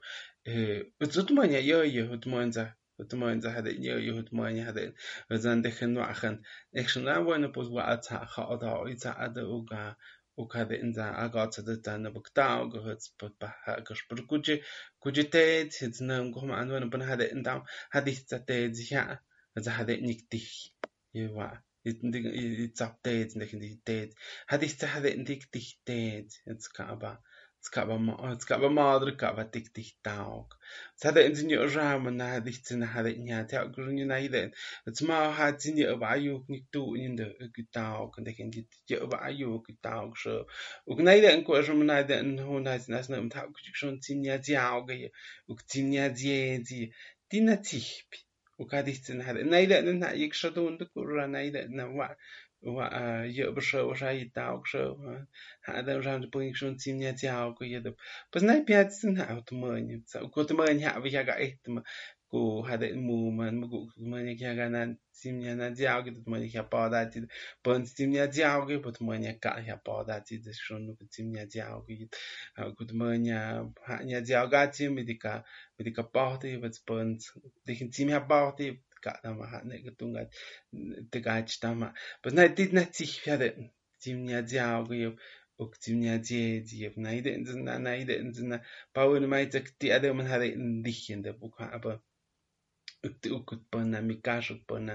[1.02, 4.70] وتزود ما يا يا هاد ما إنزا هاد ما إنزا هذا يا يا هاد ما
[4.70, 4.94] هذا
[5.32, 5.98] وزان دخن
[10.37, 13.49] ukade inza agotsa dita na buktao gohuts butba
[13.87, 14.55] gosh burkuji
[15.03, 19.19] kujite tsitsna ngoma anwana bun hade indam hadis zate zihya
[19.57, 20.49] za hade niktih
[21.13, 22.25] yewa itndig
[22.65, 24.11] itzaptet nekhnditet
[24.47, 27.13] hadis za hade ndiktichtet jetzt kaba
[27.78, 29.12] يوا يتصاب تيد نكتي تيد هذه هذا نكتي تيد يتكابا تكابا ما تكابا ما أدري
[29.12, 30.54] كابا تكتي تاوك
[31.06, 34.52] هذا إنزني أجرام من هذه تنا هذا إنها تأكلني نايدن
[34.86, 38.56] تسمع هذا إني أبعيو نكتو إن كتاوك عندك إنت
[38.92, 40.44] أبعيو كتاوك شو
[40.86, 45.12] وكنايدن كو أجرام نايدن إنه ناس ناس نم تأكل شون تينيا جاوغي
[45.48, 46.92] وكتينيا جيدي
[47.32, 48.18] دينا تيبي
[48.60, 52.14] وكادي تنا هذا نايدن إنها يكشدون دكورا نايدن إنها wa ye bsho wa shai tao
[52.14, 52.41] ksho ha da ran de
[56.33, 57.95] Pung shon tim nya tiao ko ye de
[58.31, 61.59] pues nai piat sin ha to mani sa ko to mani ha vi ga et
[61.69, 61.83] ma
[62.31, 66.03] ko ha de mu man mu ko mani ka ga nan tim nya na tiao
[66.05, 67.21] ke to mani ka pa da ti
[67.65, 70.87] pon tim nya tiao ke po to mani ka ya pa da ti de shon
[70.87, 72.09] no tim nya tiao ke
[72.77, 75.43] ko to mani ha nya tiao ga tim mi de ka
[75.79, 77.19] mi de ka pa te vet pon
[77.67, 78.67] de tim ya pa te
[79.05, 80.23] ga'dama ha'ne tunga
[81.11, 81.89] te ga'chtama
[82.21, 83.49] pues na dit na sich fiade
[84.03, 85.11] timnia diaugo yo
[85.63, 87.33] uk timnia diedi yo na ide
[87.67, 88.15] na na ide
[88.51, 88.57] na
[88.95, 91.97] pawen mai tak ti ade man hade ndichende buka aber
[93.37, 94.95] ukut pana mi kasho pana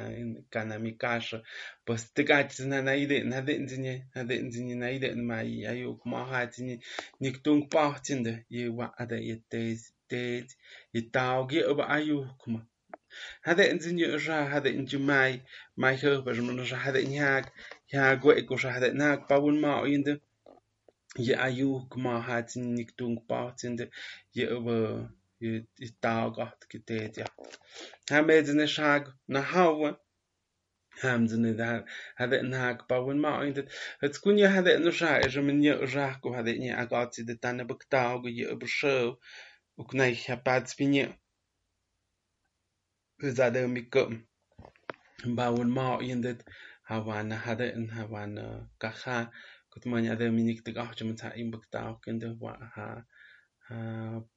[0.54, 1.38] kana mi kasho
[1.86, 5.38] pues te gach na na ide na de nzinye na de nzinye na ide ma
[5.72, 6.76] ayo kuma ha tinye
[7.22, 9.62] nik tung pa tinde ye wa ada ye te
[10.10, 10.22] te
[10.94, 12.60] ye tauge aber ayo kuma
[13.44, 15.42] هذا انزين يرجع هذا انجي ماي
[15.78, 17.54] ماي خيخ من رجع هذا انياك
[17.94, 20.22] يا قوي شا هذا ناك باول ما ويند
[21.20, 23.90] يا ايوك ما هاتين نكتونك باوتند
[24.36, 25.10] يا
[25.80, 27.26] يتاغات كتاتيا
[28.12, 29.98] هم ادن شاغ نهاو هم
[31.04, 33.70] همزن ده هذا انهاك باون ما عندت
[34.14, 38.54] تكون يا هذا انه شا اجا من يا اجاك وهذا اني اقاتي دتانا بكتاو يا
[38.54, 39.16] برشو
[39.78, 41.20] وكناي بعد سبينيه
[43.22, 46.46] özellikle mi bawul ma yendet
[46.84, 48.34] hawan hade en hawan
[48.80, 49.32] kaha
[49.72, 53.06] kutmanya de minik de gach mit ha im bakta kende wa ha
[53.68, 53.78] ha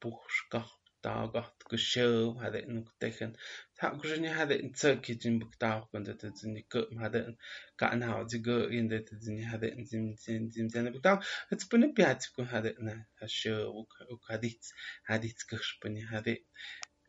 [0.00, 0.70] puch gach
[1.02, 3.36] da gach geschow hade en techen
[3.76, 7.36] ta kushni hade en zirki jin bakta kende de zin ke hade en
[7.76, 11.12] kan ha de ge in de zin hade en zin zin zin zin bakta
[11.50, 14.72] het spune piat ku hade na ha show u kadits
[15.08, 16.34] hadits gach spune hade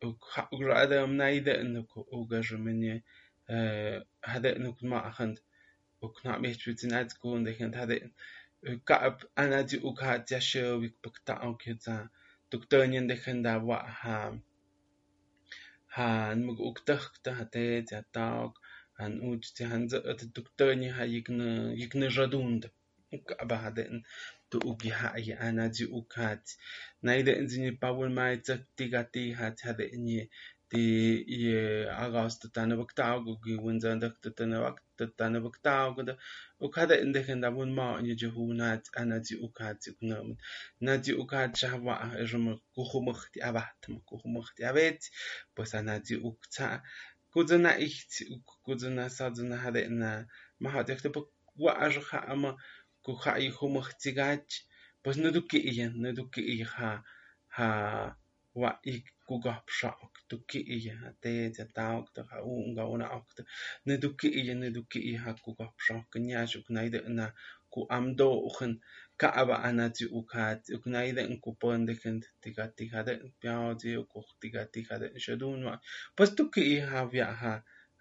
[0.03, 3.03] وقرأ منايدة إنك أوجر مني
[4.25, 5.39] هذا إنك ما أخند
[6.01, 7.99] وكنا ميت بتناد تكون دكان هذا
[8.87, 12.09] كعب أنا دي أوكات يشو ويك بكتا أو كذا
[12.51, 14.39] دكتورين دكان دا وا ها
[15.93, 18.51] ها نمك أوكتخ تهتي تهتاك
[18.99, 21.41] هن أوج تهن زقت الدكتورين ها يكن
[21.77, 22.71] يكن جدوند
[23.27, 24.40] كعب هذا tu ugi ha'i ana ji ukat na ide inzini pawul mai tsak tiga
[24.52, 25.16] تؤجيها
[25.48, 26.50] أنا دي أوكات
[27.02, 30.30] نايدا إنزيني باول ماي تك تيغا تيهات هذا إني
[30.70, 30.84] تي
[31.88, 36.16] أغاز تتانا بكتاو جي وينزان دك تتانا وقت تتانا بكتاو جدا
[36.60, 40.36] وكذا إندك إن دابون ما إن يجهونات أنا دي أوكات يكنام
[40.80, 45.04] نادي أوكات شهوة إجمع كوخو مختي أبعت مكوخو مختي أبعت
[45.58, 46.82] بس أنا دي أوكتا
[47.32, 48.12] كودنا إخت
[48.62, 50.26] كودنا سادنا هذا إن
[50.60, 52.56] ما هاد يكتب وأجخا أما
[53.04, 54.50] kujayu jomotsikach,
[55.02, 56.66] pues notukiya, notukiya
[57.56, 58.16] ja
[58.54, 58.94] uayi
[59.26, 63.42] kukajpxa oktokiya tetsetá oktoka unkawani okto,
[63.86, 66.50] notukiya, notukiya ja kukajpxa okniax
[67.18, 67.26] na
[67.72, 68.72] ku amdo'ojn
[69.20, 75.74] ka'pa'anatsi okatsi oknaide'n kupontejen tikatijade'n piaotsi okojtikatijade'n xodunua,
[76.16, 77.52] pues tukiya ja wia' ja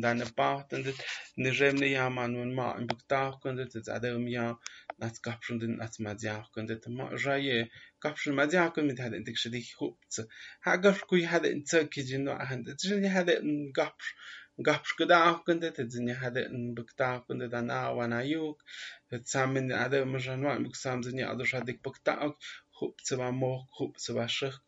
[0.02, 0.98] dan pa kundet
[1.38, 4.56] ne jem ne yam an un ma in bukta kundet hade um ja
[5.00, 7.70] nas gap shum den as ma ja kundet ma ja ye
[8.04, 10.28] قبش ما دي عقل من هذا انتك شديك خوبت
[10.64, 12.18] هاقف كوي هذا انت كيجي
[14.60, 17.89] نوع هذا تجني هذا قبش قبش كده عقل ده تجني هذا بكتا عقل ده أنا
[17.89, 18.64] وأنا يوك
[19.26, 22.34] تسامن هذا مجنوع بكسام زني أدوش هذيك بكتا
[22.72, 24.62] خوب تبا مو خوب تبا شخ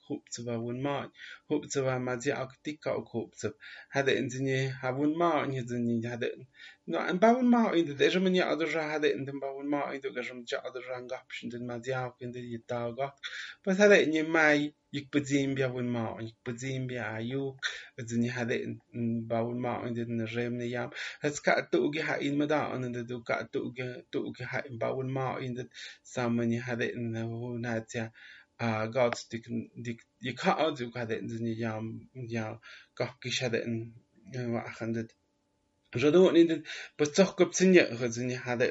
[6.87, 7.93] خوب تبا ون ما خوب تبا ما دي أكتيكا أو خوب تب هذا إنزني هون
[7.93, 9.25] ما إنزني هذا no en bauen ma in de er men ja ader hade in
[9.25, 12.59] den bauen ma in de gam ja ader an gapschen den ma ja in de
[12.67, 13.13] ta ga
[13.63, 17.55] pas hade in mai ik bezim bia won ma ik bezim bia ayu
[17.95, 18.55] den hade
[18.91, 22.61] in bauen ma in den remne jam het ka tu ge ha in ma da
[22.73, 25.69] an de du ka tu ge tu ge ha in bauen ma in de
[26.03, 28.11] samen hade in ho na ja
[28.59, 29.45] a god dik
[29.85, 31.85] dik je ka du ka de in jam
[32.33, 32.59] ja
[32.97, 33.93] ga ki hade in
[34.53, 35.09] wa achandet
[36.01, 36.63] Жадо нин
[36.97, 38.67] бацох гопцинья газини хаде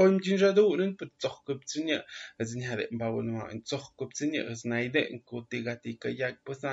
[0.00, 1.98] ом жин жадо нин бацох гопцинья
[2.38, 6.70] газини хаде бавно ин цох гопцинья газ найде ин кутига тика як поса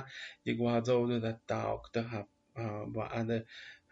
[0.51, 2.21] ягва зоуду да таок да ха
[2.93, 3.39] ба аде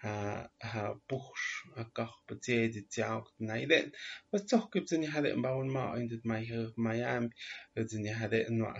[0.03, 1.43] ha ha buch
[1.81, 3.79] a gach bezeedi tiacht neide
[4.31, 6.43] was toch gibt in had in bouwen ma in dit mai
[6.75, 7.25] mai am
[7.75, 8.73] in je had in wa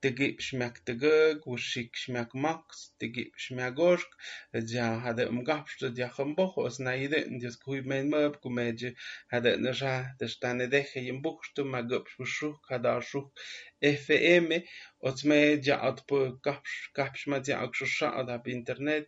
[0.02, 4.10] tegi schmak tegeg wushik schmak max tegi schmak gorsk
[4.74, 8.94] ja hade um gapst ja chumboch os naide in dis kui men möb kumeje
[9.32, 13.30] hade na ja de staan de in boch stu ma gup shuch kada shuch
[13.82, 14.48] FM
[15.08, 19.06] ot me ja at po gaps gaps ma ja ak shusha ad internet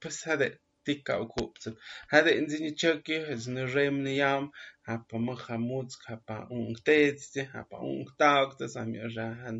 [0.00, 1.70] pas hade tikka och hupza
[2.08, 4.50] hade in sine chöke zan remne yam
[4.94, 9.56] Apamä jamutzk japa'u'nk tetzti, japa'u'nk ta'uktsi samyä'äzyajan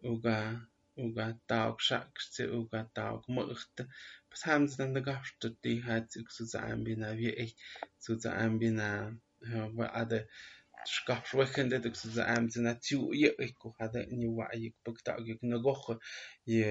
[0.02, 0.38] uga
[1.06, 3.88] uga taug xactse uga taug mëchte,
[4.30, 7.56] pues haben sie dann da gaftet die hat zu sein bin wie ich
[8.04, 8.78] zu sein bin
[9.78, 10.28] wa ade
[10.86, 15.92] شكاح شوكن دتك سوزا عام زنا تيو يأيكو هذا إني وعيك بكتاقيك نغوخ
[16.48, 16.64] ي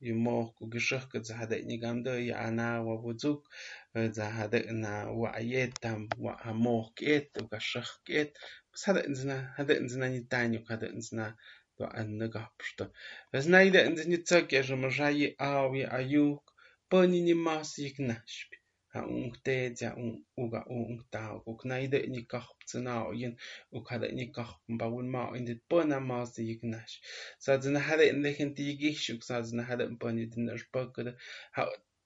[0.00, 3.48] يموخ وقشخك زا هذا إني قامدو يعنا وبوزوك
[3.96, 8.38] زا هذا إنا وعيت تام وعموخ كيت وقشخ كيت
[8.74, 11.36] بس هذا إنزنا هذا إنزنا نتانيك هذا إنزنا
[11.80, 12.90] u geschach ket
[13.32, 13.38] was hada in zna hada in zna ni tanyo hada in zna do an na
[13.38, 16.44] gapsta es naide in zni tsak je mo jayi awi ayuk
[16.90, 18.56] pani ni mas ik nashpi
[18.92, 23.36] ha ung te ja ung uga ung ta ko knaide ni kach tsna yin
[23.72, 26.94] u kada ni kach ba un ma in dit bona ma se ignash
[27.38, 31.12] sa zna hada in lechen ti gish u sa zna hada pani din er spokade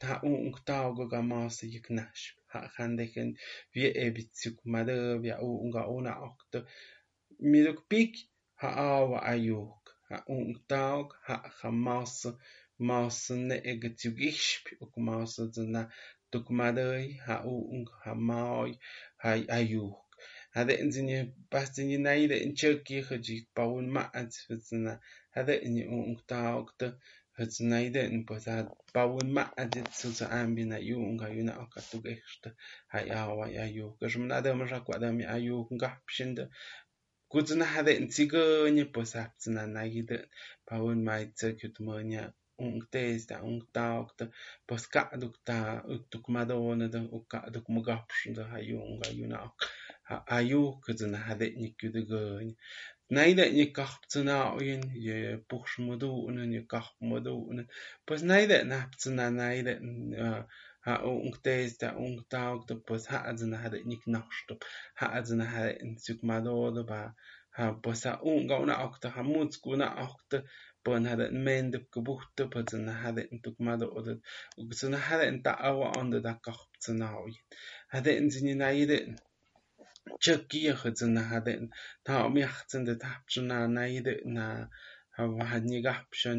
[0.02, 3.38] ha ung ta go ga ma se ignash ha han lechen
[3.74, 6.58] wie e bitzuk made ja unga ona okte
[7.38, 8.31] miruk pik
[8.62, 10.22] ha'awa ayuk, ha
[11.26, 12.30] ha'jamasa,
[12.88, 15.82] masa ne'ega tzugixp, uk masa zana
[16.30, 18.72] tukmadai, ha'unk, ha'maoy,
[19.22, 19.98] ha'ayuk.
[20.54, 25.00] Hadden in je pasten je naide in tjurkie gejik paun maat, vetsana,
[25.34, 26.88] hadden je unktaukte,
[27.38, 32.54] het naide in posad paun maat, hij zuza ambina junga, juna okatugexte,
[32.92, 33.98] ha'awa ayuk.
[34.00, 36.44] Gajum nadem rakwadami ayuk, gapshinde,
[37.32, 40.18] kutzonajde ntzikonye, pues aptzinanayitə
[40.68, 42.24] pawen maitzäjku tmänya
[42.62, 44.28] unktesta, unktaokta,
[44.66, 45.56] pues ka'tukta
[45.94, 49.56] üktuk madonätä o ka'tuk mägapxntä jayunga yuna'ok
[50.10, 52.54] ja, ayujkätzonajde nyäkyutägänya.
[53.10, 57.66] Näitä nye kajptsina'oyen, yä pujxmädu'nän, yä kajpmädu'nän,
[58.06, 59.74] pues näitä näptsinanayitə
[60.84, 63.06] naida ha ung testa ung taokta pues
[63.62, 64.60] hada niknaqxtup
[65.00, 67.00] ha'dzına hada insukmadoda ba
[67.56, 70.42] ha pues ha unga una okta ha mutskuna okta
[70.84, 74.16] pön hada mendep gebuchte pötzena hada intukmado oder
[74.60, 77.44] ugsuna hada inta awa onda da kahptsına oyin
[77.88, 78.98] hada inzini naida
[80.22, 80.72] Tjeckië
[81.14, 81.52] na hade
[82.04, 84.68] ta miachtzen de tapchna naide na
[85.50, 86.38] had ni gapshan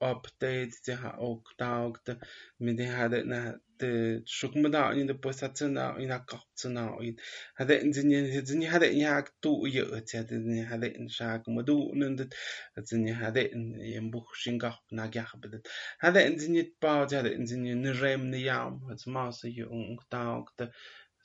[0.00, 2.16] update de ha ok taugt
[2.58, 7.18] mit de hade na de shukmada in de posatna in a kaptsna in
[7.54, 11.46] hade in zinje zinje hade in hak tu ye tse de ni hade in shak
[11.46, 12.26] modu nun de
[12.82, 15.68] zinje hade in in buch shingach na gach bedet
[15.98, 18.38] hade in zinje pa hade in zinje ne rem ne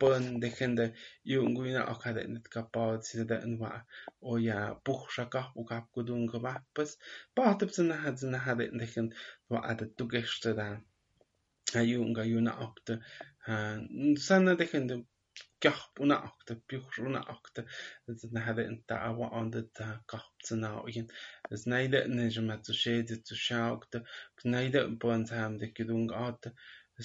[0.00, 0.86] pon de gente
[1.32, 3.70] yunguina ak hade net ka pa te de en wa
[4.30, 6.90] o ya buch shaka u kap kudun ka ba pos
[7.34, 9.14] pa te tsna hadzna hade de gente
[9.50, 10.66] wa ade tu geste da
[11.74, 12.94] ha yunga yuna ak te
[14.26, 14.94] sanna de gente
[15.62, 17.60] gach una akte buch una akte
[18.32, 21.08] na hade in ta awa ande ta gach tsna yin
[21.52, 22.72] es naide ne je mat zu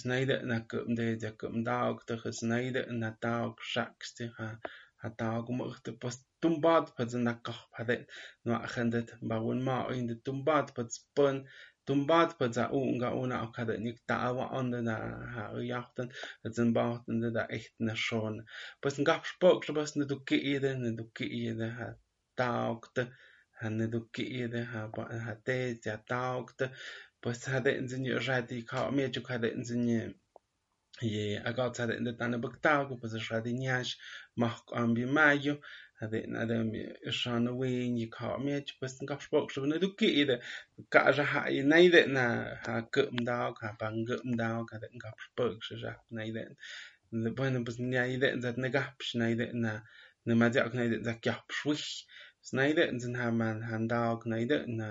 [0.09, 4.49] naide na kum de de kum daugte es naide na daug shakste ha
[5.01, 7.97] ha daug mochte pas tumbat pas na gach hade
[8.45, 11.37] no achendet bawun ma in de tumbat pas pon
[11.85, 14.95] tumbat pa za unga una auch kada nik tawa onda na
[15.33, 16.07] ha yachten
[16.55, 18.35] zin bauten da echt na schon
[18.81, 21.87] pas ngap spok pas ne du ki ide ne du ki ide ha
[22.39, 23.03] taukte
[23.59, 24.81] ha ne du ki ide ha
[25.25, 26.65] ha te ja taukte
[27.26, 30.13] pues sa de in zinyo ra di ka me chu ka de in zinyo
[31.01, 33.53] ye a ga sa de in de tan de bak ta ko pues ra di
[33.53, 33.97] nyash
[34.38, 35.55] ma am bi mayo
[36.01, 39.51] a de na de mi sha no we ni ka me chu pues ngap spok
[39.53, 40.38] shu na du ki de
[40.93, 42.26] ka ra ha i nai de, na
[42.65, 45.93] ha ke m da ka bang ge m da ka de ngap spok shu ja
[46.11, 46.43] nai de
[47.11, 49.82] de, bueno, pues ni ai de zat na gap shi nai de, na
[50.26, 51.73] na ma de ak nai de zak gap shu
[52.57, 54.01] nai de zin ha man, han da
[54.80, 54.89] na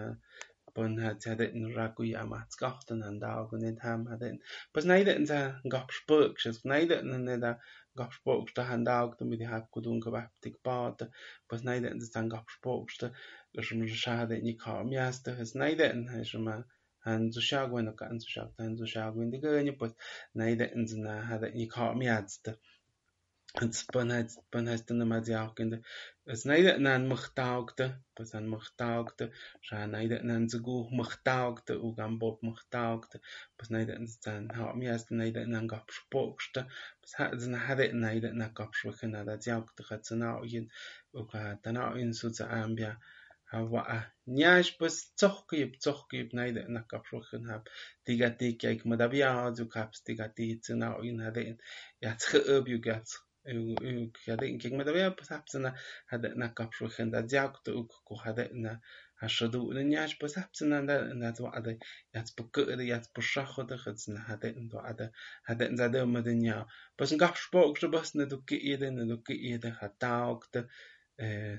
[0.74, 4.38] bunhadin ragu yamat gochten an dagun in ham hadin.
[4.72, 5.40] Pas neide in sa
[5.74, 7.52] gopspuk, shes neide in nida
[7.98, 11.08] gopspukste han daugte mit hab kudun gebaptik bad,
[11.48, 13.12] pas neide in sa gopspukste,
[13.60, 16.50] shum shade ni kam yaste, hes neide in shum
[17.06, 19.92] han zu shagwen kan zu shagten zu shagwen de gönje pas
[20.34, 22.56] neide in sa hada ni kam yaste.
[23.94, 25.76] Bunheid bunheid na ma diaachkinde
[26.34, 27.86] is neide in an muchtaagte
[28.18, 29.28] pas an muchtaagte
[29.68, 33.20] ra neide in an go muchtaagte ook an bob muchtaagte
[33.56, 36.64] pas neide in stan ha mi as neide in an gap spookste
[37.00, 38.48] pas ha na had neide na
[39.28, 40.70] dat diaachte het ze nou yin
[41.12, 41.32] ook
[41.62, 42.98] dan nou in so ze aanbia
[43.52, 44.00] ha wa a
[44.38, 47.70] njaas pas zochke op zochke op neide na kapschwchen heb
[48.02, 51.20] die gaat die kijk maar dat ja zo kaps die gaat die ze nou in
[51.20, 51.60] had in
[51.98, 53.33] ja het geub ju gats hade in keng medavia pasapsana hade
[56.36, 58.80] na kapshuchen da diakto uk ko hade na
[59.20, 61.78] hashadu na nyash pasapsana da na to ade
[62.14, 65.10] yats bukde yats bushacho de khats na hade in do ade
[65.48, 66.66] hade in zade madenya
[66.96, 70.66] pas en kapshpok so bas na do ke ide na do ke ide hataokte eh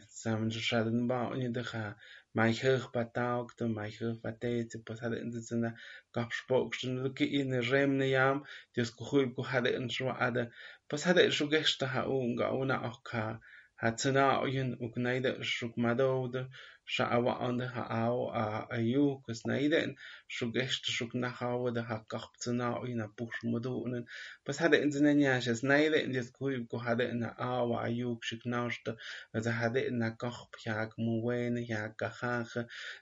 [0.09, 1.95] samen shaden ba in de ha
[2.35, 5.71] mai hug bataokte mai hug batete pas hade in zena
[6.13, 8.43] kapshpok so na do ke in remne yam
[8.75, 10.43] dios ko khub ko hade in shwa ade
[10.89, 13.39] pas hade shu gesta ha unga una auch ka
[13.79, 16.49] هتناعين وكنيدا شوك مدود
[16.85, 18.31] شعوا عند هاو
[18.71, 19.95] ايو كسنيدا
[20.27, 24.05] شو جشت شوك نخاو ده هكخ بتناعين بوش مدونن
[24.45, 28.95] بس هذا انزنا نياش سنيدا ان يذكوي بكو هذا ان او ايو شوك ناشت
[29.35, 32.57] اذا هذا ان كخ بياك موين يا كخاخ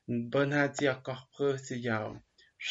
[0.07, 2.19] بنات يا كخ بخسي ياو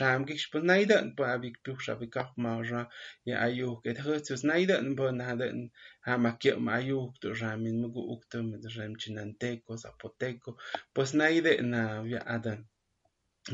[0.01, 2.07] in na kach pjag muwene ja gachache bon hat ja kach pröse ja buch a
[2.16, 2.82] gach marja
[3.26, 5.43] je ajoog et hut neide an bon had
[6.07, 10.57] ha ma ki ma ajoog do ramin me gookte met remtje an tekos apoteko
[10.95, 12.61] pos neide na vi aden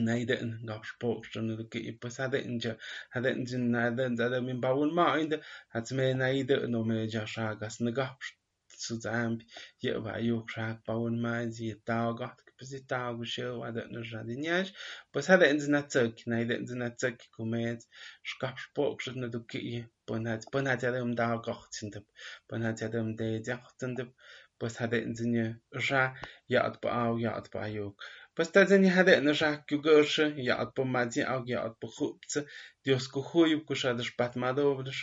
[0.06, 2.72] neide in gach spookstone ke i pas had inja
[3.14, 5.36] had in nade dat min bouwen mainde
[5.74, 8.34] hat me neide no me ja gas na gach
[8.82, 9.44] zu zambi
[9.82, 14.08] je wa ajoog raak bouwen ma zie dagat pasi proposital, o gelo, a dor nos
[14.08, 14.72] jardinheiros,
[15.12, 17.78] pois há dentro de Natsuki, na ideia de Natsuki comer
[18.24, 22.04] os corpos poucos na do que ia, bonad, bonad era um dar o cortinto,
[22.50, 24.12] bonad era um dar o cortinto,
[24.58, 26.14] pois há dentro de nha, já,
[26.50, 27.94] já adpa ao, já adpa ao,
[28.34, 31.22] pois há dentro de nha, dentro de nha, que o gosto, já adpa o madi
[31.22, 32.44] ao, já adpa o rupto,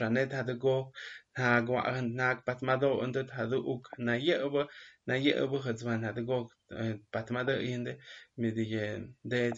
[0.01, 0.91] a neta go,
[1.37, 4.39] na água, na água, patmador, onde o tado o que na ia,
[5.05, 6.49] na ia, o que o
[7.11, 7.99] بعد ما دو اینده
[8.37, 8.51] می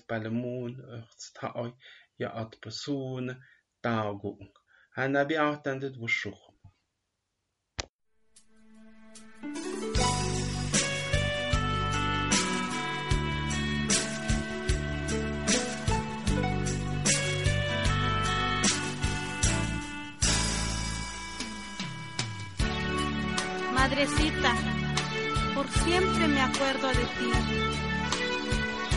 [0.08, 0.84] پلمون
[1.16, 1.74] دید
[2.20, 3.42] یا ات بسون
[3.84, 4.38] تاگو
[4.92, 6.47] هنبی آتنده دو شخ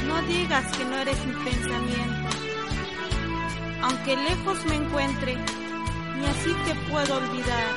[0.08, 2.28] No digas que no eres mi pensamiento.
[3.82, 7.74] Aunque lejos me encuentre, ni así te puedo olvidar.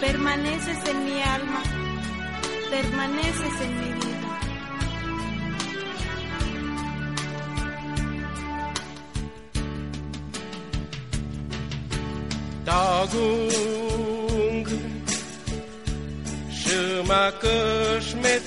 [0.00, 1.62] Permaneces en mi alma,
[2.70, 4.04] permaneces en mi vida.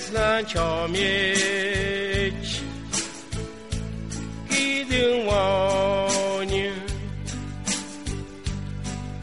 [0.08, 1.02] Wieczna ciomieć
[4.60, 6.52] i dyłoń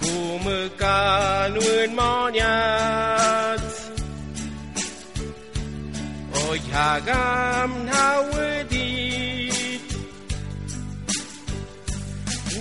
[0.00, 3.64] Kumykan wyn moniat
[6.50, 7.72] Oj hagam
[8.70, 9.50] ni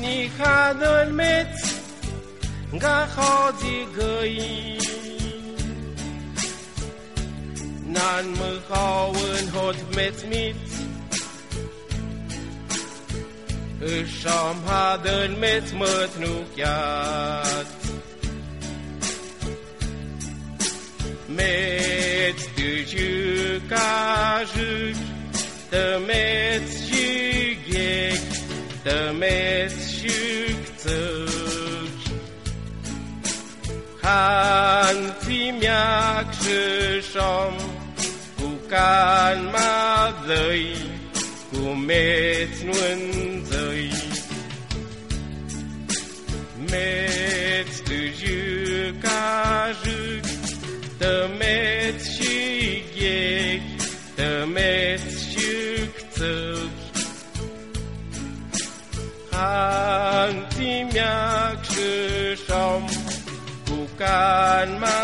[0.02, 1.48] Nichadol met
[2.74, 4.93] Gachodzi goit
[7.94, 8.60] N-aan mă
[9.40, 10.56] în hotmet mit.
[13.80, 17.68] Își am hadăl met măt nu chiat
[21.36, 24.96] Met tâjă ca jâc
[25.70, 28.22] Tămet și ghec
[28.84, 30.12] Tămet și
[30.76, 31.94] cțăc
[34.02, 35.68] Han ți-mi
[38.74, 40.76] calma zăi,
[41.52, 43.92] cu meț nuânțăi.
[46.72, 49.22] Meț tâjâca
[49.84, 50.26] jâc,
[50.98, 52.36] tămeț și
[52.98, 53.62] ghec,
[54.16, 55.52] tămeț și
[56.12, 56.72] cțăc.
[59.32, 61.20] Hanțimea
[61.70, 61.90] și
[62.46, 62.84] șom,
[63.66, 65.02] cu calma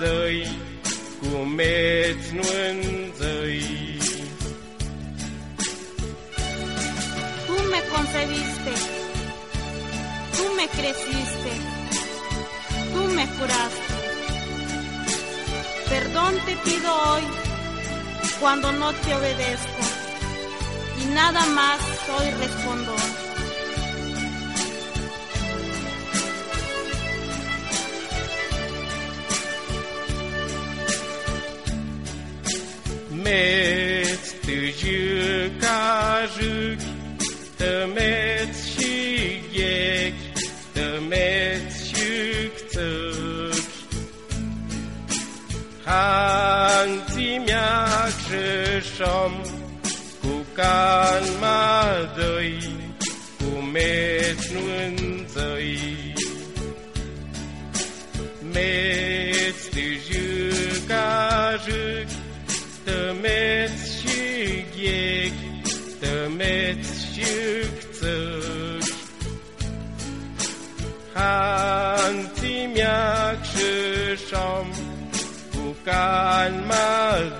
[0.00, 0.63] zăi,
[3.04, 3.62] înzăi
[7.46, 8.72] Tú me concebiste,
[10.36, 11.52] tú me creciste,
[12.92, 13.94] tú me curaste.
[15.90, 17.24] Perdón te pido hoy
[18.40, 19.84] cuando no te obedezco
[21.00, 23.03] y nada más soy respondón.
[75.94, 77.33] calma